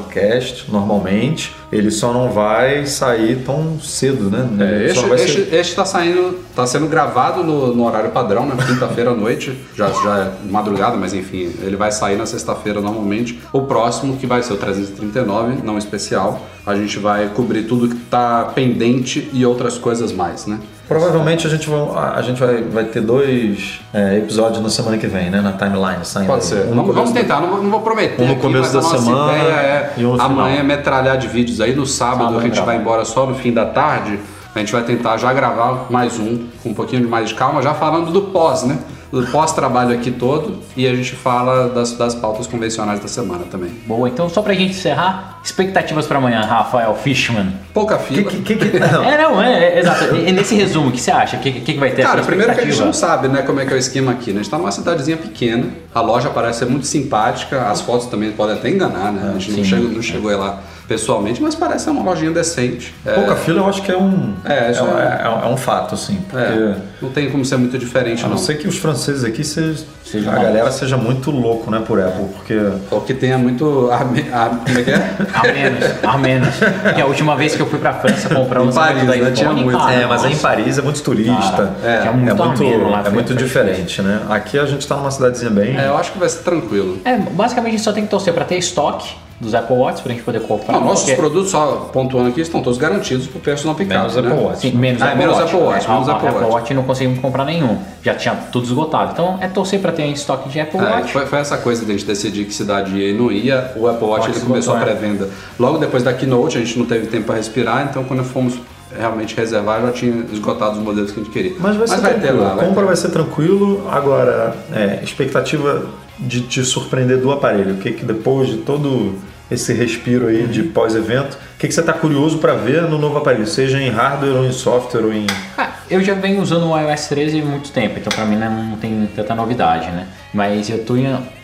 normalmente, 0.70 1.56
ele 1.72 1.92
só 1.92 2.12
não 2.14 2.30
vai 2.32 2.86
sair 2.86 3.44
tão 3.46 3.80
cedo, 3.80 4.30
né? 4.30 4.48
É, 4.60 4.86
este, 4.86 5.06
vai 5.06 5.18
ser- 5.18 5.54
este 5.54 5.76
tá 5.76 5.86
saindo, 5.86 6.40
tá 6.56 6.66
sendo 6.66 6.88
gravado 6.88 7.44
no, 7.44 7.74
no 7.76 7.86
horário 7.86 8.12
padrão, 8.12 8.46
né? 8.46 8.56
Quinta-feira 8.66 9.12
à 9.12 9.16
noite, 9.16 9.58
já, 9.76 9.90
já 9.90 10.18
é 10.46 10.52
madrugada, 10.52 10.98
mas 10.98 11.14
enfim, 11.14 11.52
ele 11.62 11.76
vai 11.76 11.92
sair 11.92 12.16
na 12.18 12.26
sexta-feira 12.26 12.82
normalmente. 12.82 13.40
O 13.54 13.62
próximo, 13.64 14.18
que 14.18 14.26
vai 14.26 14.42
ser 14.44 14.54
o 14.54 14.58
339, 14.58 15.62
não 15.64 15.78
especial, 15.78 16.42
a 16.66 16.76
gente 16.76 16.98
vai 17.00 17.30
cobrir 17.30 17.64
tudo 17.64 17.88
que 17.90 17.96
tá 17.96 18.52
pendente 18.56 19.30
e 19.34 19.46
outras 19.46 19.78
coisas 19.78 20.12
mais, 20.12 20.46
né? 20.46 20.60
Provavelmente 20.90 21.46
a 21.46 21.50
gente, 21.52 21.70
vai, 21.70 21.80
a 22.16 22.22
gente 22.24 22.40
vai, 22.40 22.64
vai 22.64 22.84
ter 22.86 23.00
dois 23.02 23.80
é, 23.94 24.18
episódios 24.18 24.60
na 24.62 24.70
semana 24.70 24.98
que 24.98 25.06
vem, 25.06 25.30
né? 25.30 25.40
Na 25.40 25.52
timeline 25.54 26.04
saindo. 26.04 26.28
Pode 26.28 26.44
ser. 26.46 26.66
Um 26.66 26.74
vamos, 26.76 26.96
vamos 26.96 27.12
tentar, 27.12 27.40
não, 27.40 27.50
vou- 27.52 27.62
não 27.64 27.70
vou 27.70 27.82
prometer. 27.82 28.20
Um 28.24 28.28
no 28.30 28.36
começo 28.38 28.74
da 28.74 28.82
semana 28.82 29.34
ideia 29.38 29.54
é 29.54 29.94
e 29.98 30.04
um 30.06 30.16
no 30.16 30.22
amanhã 30.22 30.62
final. 30.62 30.66
metralhar 30.78 31.18
de 31.20 31.28
vídeos 31.28 31.62
aí 31.62 31.76
no 31.76 31.86
sábado, 31.86 32.20
Sábado 32.24 32.40
a 32.40 32.42
gente 32.42 32.54
gravar. 32.56 32.66
vai 32.72 32.82
embora 32.82 33.06
só 33.06 33.28
no 33.28 33.36
fim 33.36 33.54
da 33.54 33.68
tarde. 33.68 34.20
A 34.56 34.58
gente 34.60 34.72
vai 34.74 34.82
tentar 34.82 35.16
já 35.18 35.32
gravar 35.32 35.86
mais 35.92 36.18
um, 36.20 36.48
com 36.64 36.70
um 36.70 36.74
pouquinho 36.74 37.04
de 37.04 37.08
mais 37.08 37.30
de 37.30 37.36
calma, 37.36 37.62
já 37.62 37.76
falando 37.76 38.12
do 38.12 38.24
pós, 38.24 38.64
né? 38.64 38.80
Do 39.12 39.26
pós-trabalho 39.28 39.94
aqui 39.96 40.12
todo. 40.12 40.60
E 40.78 40.88
a 40.88 40.94
gente 40.96 41.16
fala 41.16 41.70
das, 41.70 41.94
das 41.94 42.14
pautas 42.14 42.46
convencionais 42.48 43.00
da 43.00 43.08
semana 43.08 43.46
também. 43.50 43.72
Boa, 43.88 44.08
então 44.08 44.30
só 44.30 44.42
pra 44.42 44.54
gente 44.54 44.72
encerrar, 44.72 45.40
expectativas 45.44 46.06
pra 46.06 46.18
amanhã, 46.20 46.42
Rafael 46.42 46.94
Fishman. 46.96 47.54
Pouca 47.74 47.98
fila. 47.98 48.30
que, 48.30 48.42
que, 48.42 48.56
que- 48.56 48.80
não. 48.80 49.04
É, 49.04 49.18
não, 49.18 49.42
é, 49.42 49.64
é, 49.76 49.80
exato. 49.80 50.16
E 50.16 50.32
nesse 50.32 50.56
resumo, 50.56 50.90
o 50.90 50.92
que 50.92 51.02
você 51.02 51.12
acha? 51.12 51.38
O 51.38 51.40
que, 51.40 51.52
que, 51.52 51.74
que 51.74 51.80
vai 51.80 51.92
ter? 51.92 52.04
Cara, 52.04 52.22
primeiro 52.22 52.54
que 52.54 52.62
a 52.62 52.66
gente 52.66 52.80
não 52.80 52.94
sabe, 52.94 53.28
né, 53.28 53.42
como 53.42 53.60
é 53.60 53.66
que 53.66 53.74
é 53.74 53.76
o 53.76 53.80
esquema 53.80 54.12
aqui, 54.12 54.32
né? 54.32 54.40
A 54.40 54.44
gente 54.44 54.52
tá 54.52 54.58
numa 54.58 54.72
cidadezinha 54.72 55.18
pequena, 55.18 55.66
a 55.94 56.02
loja 56.02 56.30
parece 56.30 56.60
ser 56.60 56.66
muito 56.66 56.86
simpática, 56.86 57.68
as 57.70 57.82
fotos 57.82 58.08
também 58.08 58.32
podem 58.32 58.56
até 58.56 58.70
enganar, 58.70 59.12
né? 59.12 59.34
A 59.36 59.40
gente 59.40 59.52
não 59.52 59.64
sim. 59.64 59.70
chegou, 59.70 59.90
não 59.90 60.02
chegou 60.02 60.30
aí 60.30 60.38
lá 60.38 60.60
pessoalmente, 60.90 61.42
mas 61.42 61.54
parece 61.56 61.86
ser 61.86 61.92
uma 61.92 62.02
lojinha 62.04 62.32
decente. 62.32 62.94
É, 63.06 63.14
Pouca 63.14 63.36
fila 63.36 63.60
eu 63.62 63.70
acho 63.70 63.82
que 63.84 63.92
é 63.92 63.98
um, 63.98 64.34
É, 64.44 64.72
é, 64.72 64.76
é 64.76 65.30
um- 65.30 65.44
é 65.44 65.54
um 65.54 65.56
fato, 65.56 65.94
assim. 65.94 66.16
Porque 66.28 66.44
é, 66.44 66.76
não 67.02 67.10
tem 67.12 67.30
como 67.30 67.46
ser 67.46 67.58
muito 67.58 67.78
diferente, 67.78 68.22
a 68.26 68.28
não 68.28 68.32
não. 68.36 68.38
ser 68.42 68.56
que 68.56 68.68
os 68.68 68.78
franceses 68.78 69.24
aqui 69.24 69.44
sejam. 69.44 69.86
Sejam 70.04 70.34
a 70.34 70.38
galera 70.40 70.72
seja 70.72 70.98
muito 70.98 71.30
louco, 71.30 71.70
né, 71.70 71.84
por 71.86 72.02
Apple, 72.02 72.26
porque. 72.36 72.60
Ou 72.90 73.02
que 73.02 73.14
tenha 73.14 73.38
muito. 73.38 73.92
arme- 73.92 74.26
ar- 74.34 74.50
como 74.66 74.80
é 74.80 74.82
que 74.84 74.90
é? 74.90 75.12
A 75.36 75.44
menos, 75.44 75.86
a 76.04 76.18
menos. 76.18 76.50
Que 76.96 77.02
a 77.02 77.06
última 77.06 77.36
vez 77.36 77.56
que 77.56 77.62
eu 77.62 77.68
fui 77.68 77.78
pra 77.78 77.94
França 77.94 78.34
comprar 78.34 78.62
um 78.64 78.70
Em 78.70 78.74
Paris, 78.74 79.04
lançamento 79.04 79.24
né? 79.26 79.32
Tinha 79.32 79.54
muito. 79.54 79.78
cara, 79.78 79.94
é, 79.94 80.06
mas 80.08 80.24
aí 80.24 80.32
em 80.32 80.34
nossa. 80.34 80.48
Paris 80.48 80.78
é 80.80 80.82
muito 80.82 81.04
turista. 81.04 81.40
Cara, 81.42 81.72
É, 81.84 81.98
tinha 82.00 82.12
é 82.12 82.16
muito, 82.16 82.36
muito, 82.44 82.90
lá, 82.90 83.04
é 83.06 83.10
muito 83.12 83.36
diferente, 83.36 84.02
né? 84.02 84.22
Aqui 84.30 84.58
a 84.58 84.66
gente 84.66 84.88
tá 84.88 84.96
numa 84.96 85.12
cidadezinha 85.12 85.52
bem. 85.52 85.78
É, 85.78 85.88
eu 85.88 85.96
acho 85.98 86.12
que 86.12 86.18
vai 86.18 86.28
ser 86.28 86.40
tranquilo. 86.40 86.98
É, 87.06 87.16
basicamente 87.16 87.70
a 87.74 87.78
gente 87.78 87.84
só 87.86 87.92
tem 87.92 88.04
que 88.04 88.10
torcer 88.10 88.34
pra 88.34 88.46
ter 88.46 88.58
estoque 88.58 89.14
dos 89.40 89.56
Apple 89.56 89.76
Watch 89.76 90.02
pra 90.04 90.12
gente 90.12 90.24
poder 90.24 90.42
comprar. 90.42 90.74
Não, 90.74 90.82
nossos 90.86 91.06
porque- 91.06 91.16
produtos, 91.16 91.52
só 91.52 91.90
pontuando 91.94 92.28
aqui, 92.30 92.42
estão 92.42 92.62
todos 92.62 92.78
garantidos 92.78 93.26
pro 93.28 93.40
preço 93.40 93.66
não 93.66 93.74
picado. 93.74 94.02
Menos 94.10 94.16
né? 94.16 94.32
Apple 94.32 94.44
Watch. 94.46 94.60
Sim, 94.60 94.72
menos 94.78 95.02
Ah, 95.02 95.06
Apple 95.06 95.18
menos 95.20 95.36
Watch. 95.36 95.46
Apple 95.56 95.66
Watch, 95.68 95.86
É, 95.86 95.90
menos 95.94 96.10
a- 96.10 96.12
Apple 96.12 96.28
a 96.28 96.30
Apple 96.32 96.44
Watch. 96.44 96.54
Watch 96.56 96.74
não 96.74 96.84
conseguimos 96.84 97.20
comprar 97.20 97.46
nenhum. 97.46 97.78
Já 98.04 98.16
tinha 98.16 98.36
tudo 98.52 98.66
esgotado. 98.66 99.12
Então 99.14 99.38
é 99.42 99.48
torcer 99.48 99.80
pra 99.80 99.92
ter 99.94 100.06
estoque 100.08 100.50
de 100.50 100.60
Apple 100.60 100.80
É, 100.80 100.84
Watch. 100.84 101.14
foi, 101.14 101.26
foi 101.26 101.40
essa 101.40 101.58
coisa 101.58 101.86
de 101.86 101.92
a 101.92 101.94
gente 101.96 102.06
decidir 102.06 102.44
que 102.46 102.54
cidade 102.54 102.96
ia 102.98 103.12
e 103.12 103.18
não 103.18 103.32
ia. 103.32 103.72
O 103.78 103.88
Apple 103.88 104.06
Watch 104.08 104.28
Watch 104.28 104.38
ele 104.40 104.46
começou 104.46 104.76
a 104.76 104.80
é. 104.80 104.84
pré-venda 104.84 105.30
logo 105.58 105.78
depois 105.78 106.04
da 106.04 106.12
Keynote, 106.14 106.58
a 106.58 106.62
gente 106.62 106.78
não 106.78 106.86
teve 106.86 107.08
tempo 107.08 107.26
para 107.26 107.36
respirar, 107.36 107.88
então 107.90 108.04
quando 108.04 108.24
fomos 108.26 108.56
realmente 108.98 109.36
reservar 109.38 109.82
já 109.84 109.92
tinha 109.92 110.26
esgotado 110.34 110.78
os 110.80 110.84
modelos 110.84 111.12
que 111.12 111.20
a 111.20 111.24
gente 111.24 111.32
queria. 111.32 111.54
Mas 111.60 111.76
vai 111.78 111.88
ser 111.88 111.96
ter 111.98 112.02
tranquilo. 112.10 112.42
lá. 112.42 112.52
a 112.52 112.56
vai 112.56 112.66
compra 112.66 112.82
ter. 112.82 112.88
vai 112.88 112.96
ser 112.98 113.10
tranquilo. 113.10 113.88
Agora, 113.90 114.56
é, 114.74 115.00
expectativa 115.04 115.86
de 116.18 116.42
te 116.42 116.64
surpreender 116.66 117.20
do 117.20 117.32
aparelho. 117.32 117.76
O 117.76 117.78
que, 117.78 117.92
que 117.92 118.04
depois 118.04 118.50
de 118.50 118.58
todo 118.58 119.14
esse 119.52 119.74
respiro 119.74 120.28
aí 120.28 120.46
de 120.48 120.64
pós-evento, 120.64 121.34
o 121.36 121.58
que, 121.60 121.68
que 121.68 121.74
você 121.74 121.80
está 121.80 121.94
curioso 121.94 122.38
para 122.38 122.54
ver 122.54 122.84
no 122.84 122.98
novo 122.98 123.18
aparelho? 123.18 123.48
Seja 123.48 123.80
em 123.82 123.90
hardware 123.90 124.36
ou 124.38 124.46
em 124.46 124.52
software 124.52 125.02
ou 125.06 125.14
em. 125.14 125.26
Ah, 125.58 125.70
eu 125.90 126.02
já 126.04 126.14
venho 126.14 126.42
usando 126.42 126.68
o 126.70 126.78
iOS 126.80 127.08
13 127.08 127.42
há 127.42 127.46
muito 127.46 127.72
tempo, 127.72 127.98
então 128.00 128.12
pra 128.14 128.26
mim 128.26 128.36
né, 128.36 128.48
não 128.50 128.78
tem 128.78 129.10
tanta 129.16 129.34
novidade, 129.34 129.88
né? 129.88 130.08
Mas 130.34 130.70
eu 130.70 130.84
tô, 130.86 130.94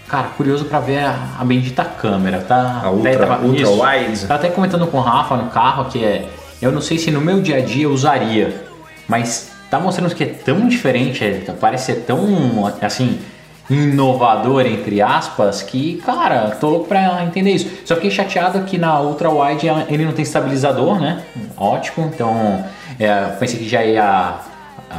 cara, 0.07 0.27
curioso 0.37 0.65
pra 0.65 0.79
ver 0.79 0.99
a, 0.99 1.15
a 1.39 1.43
bendita 1.43 1.83
câmera, 1.83 2.39
tá? 2.39 2.81
A 2.83 2.91
ultra- 2.91 3.39
ultra 3.39 3.61
isso. 3.61 3.81
wide. 3.83 4.19
Tava 4.21 4.35
até 4.35 4.49
comentando 4.49 4.85
com 4.87 4.97
o 4.97 5.01
Rafa 5.01 5.35
no 5.37 5.49
carro 5.49 5.85
que 5.85 6.03
é, 6.03 6.27
eu 6.61 6.71
não 6.71 6.81
sei 6.81 6.97
se 6.99 7.09
no 7.11 7.19
meu 7.21 7.41
dia 7.41 7.57
a 7.57 7.61
dia 7.61 7.85
eu 7.85 7.91
usaria, 7.91 8.63
mas 9.07 9.49
tá 9.69 9.79
mostrando 9.79 10.13
que 10.13 10.23
é 10.23 10.27
tão 10.27 10.67
diferente, 10.67 11.23
é, 11.23 11.41
parece 11.59 11.87
ser 11.87 12.01
tão, 12.01 12.71
assim, 12.81 13.19
inovador, 13.69 14.65
entre 14.65 15.01
aspas, 15.01 15.61
que, 15.63 16.01
cara, 16.05 16.55
tô 16.59 16.69
louco 16.69 16.87
pra 16.87 17.23
entender 17.23 17.51
isso. 17.51 17.67
Só 17.85 17.95
fiquei 17.95 18.11
chateado 18.11 18.59
que 18.61 18.77
na 18.77 18.99
Ultra 19.01 19.29
Wide 19.29 19.67
ele 19.89 20.05
não 20.05 20.11
tem 20.11 20.23
estabilizador, 20.23 20.99
né? 20.99 21.21
Ótimo, 21.57 22.11
então 22.13 22.63
é, 22.99 23.13
pensei 23.39 23.59
que 23.59 23.67
já 23.67 23.83
ia, 23.83 24.33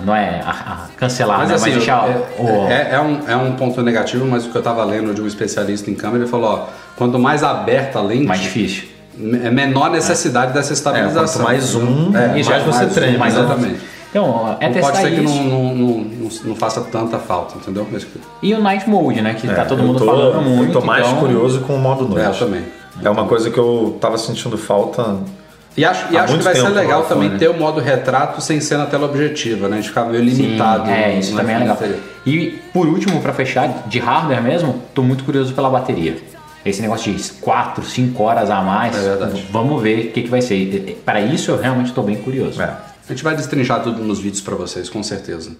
não 0.04 0.14
é, 0.14 0.40
a- 0.44 0.50
a 0.50 0.96
cancelar, 0.96 1.38
Mas 1.38 1.48
né? 1.48 1.54
assim, 1.54 1.64
mas 1.70 1.74
deixar 1.78 2.08
é, 2.08 2.42
o... 2.42 2.66
é- 2.68 2.88
é 2.94 3.00
um, 3.00 3.20
é 3.28 3.36
um 3.36 3.52
ponto 3.52 3.80
negativo, 3.82 4.26
mas 4.26 4.46
o 4.46 4.50
que 4.50 4.56
eu 4.56 4.62
tava 4.62 4.84
lendo 4.84 5.14
de 5.14 5.20
um 5.22 5.26
especialista 5.26 5.90
em 5.90 5.94
câmera, 5.94 6.22
ele 6.24 6.30
falou, 6.30 6.50
ó, 6.50 6.66
quanto 6.96 7.18
mais 7.18 7.42
aberta 7.44 7.98
a 7.98 8.02
lente, 8.02 8.26
mais 8.26 8.40
difícil. 8.40 8.84
é 9.44 9.50
menor 9.50 9.90
necessidade 9.90 10.52
dessa 10.52 10.72
estabilização. 10.72 11.24
quanto 11.24 11.42
mais 11.44 11.62
zoom, 11.64 12.12
é, 12.16 12.42
mais 12.42 12.62
você 12.64 12.86
treme, 12.86 13.16
mais 13.16 13.34
né? 13.34 13.40
exatamente. 13.40 13.95
Então, 14.16 14.56
é 14.58 14.66
Não 14.66 14.72
testar 14.72 14.92
pode 14.92 15.02
ser 15.02 15.14
que 15.14 15.20
isso. 15.24 15.34
não, 15.34 15.44
não, 15.44 15.74
não, 15.74 15.88
não, 15.98 16.28
não 16.44 16.56
faça 16.56 16.80
tanta 16.80 17.18
falta, 17.18 17.56
entendeu? 17.58 17.86
Mas- 17.92 18.06
E 18.42 18.54
o 18.54 18.60
Night 18.62 18.88
Mode, 18.88 19.20
né? 19.20 19.34
Que 19.34 19.46
tá 19.46 19.66
todo 19.66 19.80
É, 19.80 19.82
eu 19.82 19.86
mundo 19.88 19.98
tô, 19.98 20.06
falando 20.06 20.42
muito. 20.42 20.72
Eu 20.74 20.80
tô 20.80 20.86
mais 20.86 21.06
então- 21.06 21.18
curioso 21.20 21.60
com 21.60 21.74
o 21.74 21.78
modo 21.78 22.08
noite. 22.08 22.24
É, 22.24 22.28
eu 22.30 22.34
também. 22.34 22.62
É 23.04 23.10
uma 23.10 23.26
coisa 23.26 23.50
que 23.50 23.58
eu 23.58 23.98
tava 24.00 24.16
sentindo 24.16 24.56
falta. 24.56 25.16
E 25.76 25.84
acho, 25.84 26.10
e 26.10 26.16
acho 26.16 26.38
que 26.38 26.42
vai 26.42 26.54
ser 26.54 26.68
legal 26.70 27.02
também 27.02 27.26
iPhone. 27.26 27.38
ter 27.38 27.48
o 27.50 27.58
modo 27.58 27.78
retrato 27.78 28.40
sem 28.40 28.58
ser 28.58 28.78
na 28.78 28.86
tela 28.86 29.04
objetiva, 29.04 29.68
né? 29.68 29.74
A 29.76 29.80
gente 29.80 29.90
ficar 29.90 30.06
meio 30.06 30.24
Sim, 30.30 30.42
limitado. 30.42 30.88
é, 30.90 31.12
no- 31.12 31.20
isso 31.20 31.36
também 31.36 31.54
é 31.54 31.58
legal. 31.58 31.78
E 32.24 32.58
por 32.72 32.86
último, 32.88 33.20
pra 33.20 33.34
fechar, 33.34 33.84
de 33.86 33.98
hardware 33.98 34.42
mesmo, 34.42 34.76
tô 34.94 35.02
muito 35.02 35.24
curioso 35.24 35.52
pela 35.52 35.68
bateria. 35.68 36.16
Esse 36.64 36.80
negócio 36.80 37.12
de 37.12 37.22
4, 37.34 37.84
5 37.84 38.22
horas 38.24 38.50
a 38.50 38.62
mais, 38.62 38.96
É 38.96 39.00
verdade. 39.10 39.46
vamos 39.52 39.80
ver 39.82 40.06
o 40.06 40.12
que, 40.12 40.22
que 40.22 40.28
vai 40.30 40.40
ser. 40.40 40.98
Para 41.04 41.20
isso 41.20 41.50
eu 41.50 41.58
realmente 41.60 41.92
tô 41.92 42.00
bem 42.02 42.16
curioso. 42.16 42.60
É. 42.62 42.70
A 43.08 43.12
gente 43.12 43.22
vai 43.22 43.36
destrinchar 43.36 43.82
tudo 43.84 44.02
nos 44.02 44.18
vídeos 44.18 44.40
pra 44.40 44.56
vocês, 44.56 44.90
com 44.90 45.00
certeza. 45.00 45.52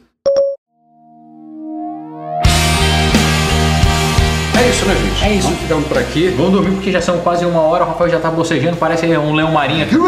É 4.59 4.69
isso, 4.69 4.85
né, 4.85 4.95
gente? 4.97 5.25
É 5.25 5.35
isso. 5.35 5.43
Vamos 5.45 5.61
ficando 5.61 5.89
por 5.89 5.99
aqui. 5.99 6.29
Vamos 6.37 6.53
dormir 6.53 6.73
porque 6.73 6.91
já 6.91 7.01
são 7.01 7.19
quase 7.21 7.47
uma 7.47 7.61
hora, 7.61 7.85
o 7.85 7.87
Rafael 7.87 8.11
já 8.11 8.19
tá 8.19 8.33
bocejando, 8.33 8.77
parece 8.77 9.07
um 9.17 9.33
leão 9.33 9.53
marinho 9.53 9.85
aqui. 9.85 9.95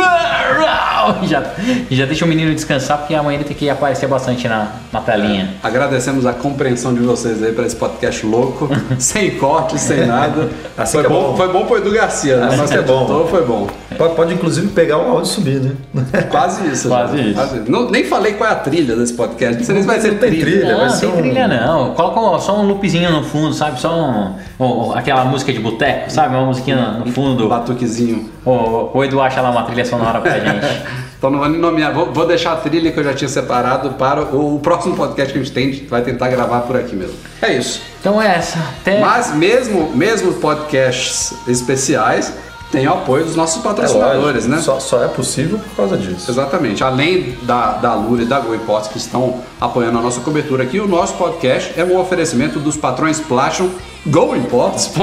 Já, 1.23 1.43
já 1.91 2.05
deixa 2.05 2.25
o 2.25 2.29
menino 2.29 2.55
descansar 2.55 2.99
porque 2.99 3.15
amanhã 3.15 3.37
ele 3.37 3.45
tem 3.45 3.57
que 3.57 3.71
aparecer 3.71 4.07
bastante 4.07 4.47
na, 4.47 4.73
na 4.93 5.01
telinha. 5.01 5.55
Agradecemos 5.63 6.27
a 6.27 6.35
compreensão 6.35 6.93
de 6.93 7.01
vocês 7.01 7.43
aí 7.43 7.53
para 7.53 7.65
esse 7.65 7.77
podcast 7.77 8.27
louco, 8.27 8.69
sem 8.99 9.31
corte, 9.39 9.79
sem 9.79 10.05
nada. 10.05 10.51
Assim 10.77 10.99
foi, 10.99 11.07
é 11.07 11.09
bom, 11.09 11.31
bom. 11.31 11.37
foi 11.37 11.49
bom 11.53 11.65
pro 11.67 11.79
Edu 11.79 11.93
Garcia, 11.93 12.37
né? 12.37 12.49
Assim 12.49 12.57
Nosso 12.59 12.73
que 12.73 12.79
é 12.79 12.83
bom. 12.83 13.27
foi 13.31 13.47
bom. 13.47 13.69
Pode, 13.99 14.15
pode, 14.15 14.33
inclusive 14.35 14.69
pegar 14.69 14.97
o 14.99 15.11
áudio 15.11 15.25
e 15.25 15.27
subir, 15.35 15.61
né? 15.61 15.73
Quase 16.31 16.67
isso. 16.69 16.89
Quase 16.89 17.33
já. 17.33 17.45
isso. 17.45 17.65
Não, 17.69 17.91
nem 17.91 18.05
falei 18.05 18.35
qual 18.35 18.49
é 18.49 18.53
a 18.53 18.57
trilha 18.57 18.95
desse 18.97 19.13
podcast. 19.13 19.59
Não 19.59 19.65
sei 19.65 19.75
nem 19.75 19.83
se 19.83 19.89
vai 19.89 20.01
ser 20.01 20.13
Não 20.13 20.19
tem 20.19 20.31
trilha. 20.31 20.45
trilha. 20.47 20.69
Não, 20.71 20.79
vai 20.79 20.89
não 20.89 20.95
ser 20.95 21.07
tem 21.07 21.15
um- 21.15 21.21
trilha 21.21 21.49
não. 21.49 21.95
Coloca 21.95 22.39
só 22.39 22.61
um 22.61 22.67
loopzinho 22.69 23.11
no 23.11 23.25
fundo, 23.25 23.53
sabe? 23.53 23.81
Só 23.81 23.93
um, 23.95 24.35
um- 24.65 24.93
aquela 24.95 25.25
música 25.25 25.53
de 25.53 25.59
boteco, 25.59 26.11
sabe? 26.11 26.35
Uma 26.37 26.47
musiquinha 26.47 26.77
no 27.05 27.13
fundo. 27.13 27.45
Um 27.47 27.49
batuquezinho. 27.49 28.29
O, 28.45 28.97
o 28.97 29.05
Edu 29.05 29.21
acha 29.21 29.41
lá 29.41 29.51
uma 29.51 29.65
trilha 29.65 29.85
sonora 29.85 30.21
pra 30.21 30.39
gente. 30.39 30.67
Então 31.19 31.31
não 31.31 31.41
vou 31.41 31.49
nem 31.49 31.59
nomear. 31.61 31.93
Vou, 31.93 32.13
vou 32.13 32.29
deixar 32.29 32.53
a 32.53 32.57
trilha 32.59 32.93
que 32.93 33.01
eu 33.01 33.03
já 33.03 33.13
tinha 33.13 33.29
separado 33.29 33.91
para 33.95 34.23
o, 34.23 34.55
o 34.55 34.61
próximo 34.61 34.95
podcast 34.95 35.33
que 35.33 35.39
a 35.41 35.43
gente 35.43 35.53
tem. 35.53 35.69
A 35.69 35.73
gente 35.73 35.87
vai 35.87 36.01
tentar 36.01 36.29
gravar 36.29 36.61
por 36.61 36.77
aqui 36.77 36.95
mesmo. 36.95 37.17
É 37.43 37.55
isso. 37.55 37.83
Então 38.01 38.23
é 38.23 38.37
essa. 38.37 38.57
Até. 38.81 39.01
Mas 39.01 39.35
mesmo, 39.35 39.91
mesmo 39.97 40.35
podcasts 40.35 41.35
especiais, 41.49 42.33
tem 42.71 42.87
o 42.87 42.93
apoio 42.93 43.25
dos 43.25 43.35
nossos 43.35 43.61
É 43.61 43.63
patrocinadores, 43.63 44.45
lógico, 44.45 44.49
né? 44.49 44.59
Só, 44.59 44.79
só 44.79 45.03
é 45.03 45.09
possível 45.09 45.59
por 45.59 45.77
causa 45.77 45.97
disso. 45.97 46.31
Exatamente. 46.31 46.85
Além 46.85 47.37
da, 47.43 47.73
da 47.73 47.95
Lura 47.95 48.23
e 48.23 48.27
da 48.27 48.39
Go 48.41 48.55
Imports 48.55 48.89
que 48.89 48.99
estão 48.99 49.41
apoiando 49.61 49.99
a 49.99 50.03
nossa 50.03 50.21
cobertura 50.21 50.65
aqui, 50.65 50.79
o 50.79 50.87
nosso 50.87 51.15
podcast 51.15 51.73
é 51.79 51.85
um 51.85 51.99
oferecimento 51.99 52.59
dos 52.59 52.77
patrões 52.77 53.21
Platinum, 53.21 53.71
GoImports.br, 54.07 55.03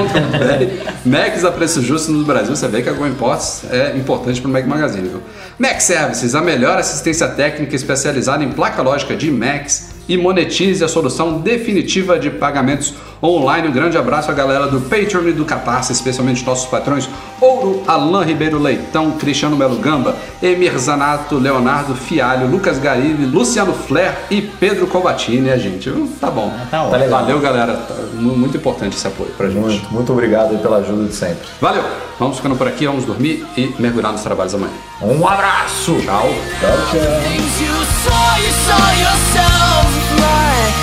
Macs 1.05 1.43
a 1.43 1.51
preço 1.51 1.81
justo 1.81 2.11
no 2.11 2.23
Brasil. 2.23 2.55
Você 2.55 2.67
vê 2.67 2.81
que 2.81 2.89
a 2.89 2.93
Go 2.93 3.05
Imports 3.05 3.63
é 3.71 3.95
importante 3.97 4.39
para 4.41 4.49
o 4.49 4.53
Mac 4.53 4.65
Magazine, 4.65 5.07
viu? 5.07 5.21
Mac 5.57 5.79
Services, 5.81 6.35
a 6.35 6.41
melhor 6.41 6.77
assistência 6.77 7.27
técnica 7.27 7.75
especializada 7.75 8.43
em 8.43 8.51
placa 8.51 8.81
lógica 8.81 9.15
de 9.15 9.31
Macs 9.31 9.95
e 10.07 10.17
monetize 10.17 10.83
a 10.83 10.87
solução 10.87 11.39
definitiva 11.39 12.19
de 12.19 12.29
pagamentos 12.29 12.93
online. 13.25 13.67
Um 13.67 13.71
grande 13.71 13.97
abraço 13.97 14.29
à 14.29 14.33
galera 14.33 14.67
do 14.67 14.81
Patreon 14.81 15.27
e 15.29 15.33
do 15.33 15.45
Catarse, 15.45 15.91
especialmente 15.91 16.45
nossos 16.45 16.65
patrões 16.67 17.09
Ouro, 17.41 17.83
Alain 17.87 18.25
Ribeiro 18.25 18.57
Leitão, 18.59 19.11
Cristiano 19.11 19.55
Melo 19.57 19.77
Gamba, 19.77 20.15
Emir 20.41 20.77
Zanato, 20.77 21.35
Leonardo 21.37 21.93
Fialho, 21.95 22.47
Lucas 22.47 22.77
Garilli, 22.79 23.25
Luciano 23.25 23.73
Flair 23.73 24.15
e 24.29 24.41
Pedro 24.41 24.87
Cobatini, 24.87 25.49
a 25.49 25.57
gente. 25.57 25.89
viu? 25.89 26.09
Tá 26.19 26.31
bom. 26.31 26.51
Tá 26.71 26.83
ótimo. 26.83 26.97
legal. 26.97 27.21
Valeu, 27.21 27.39
galera. 27.39 27.73
Tá 27.73 27.93
mu- 28.13 28.35
muito 28.37 28.57
importante 28.57 28.95
esse 28.95 29.07
apoio 29.07 29.31
pra 29.37 29.47
gente. 29.47 29.59
Muito, 29.59 29.93
muito 29.93 30.11
obrigado 30.13 30.51
aí 30.51 30.57
pela 30.57 30.77
ajuda 30.77 31.05
de 31.05 31.13
sempre. 31.13 31.45
Valeu. 31.59 31.83
Vamos 32.19 32.37
ficando 32.37 32.55
por 32.55 32.67
aqui, 32.67 32.85
vamos 32.87 33.03
dormir 33.05 33.45
e 33.57 33.73
mergulhar 33.77 34.11
nos 34.13 34.21
trabalhos 34.21 34.53
amanhã. 34.55 34.71
Um 35.01 35.27
abraço! 35.27 35.97
Tchau. 36.05 36.29
Tchau, 36.61 36.77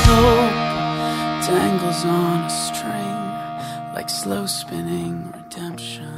tchau. 0.07 0.42
Dangles 1.47 2.05
on 2.05 2.45
a 2.45 2.51
string, 2.51 3.95
like 3.95 4.09
slow 4.09 4.47
spinning 4.47 5.33
redemption. 5.33 6.12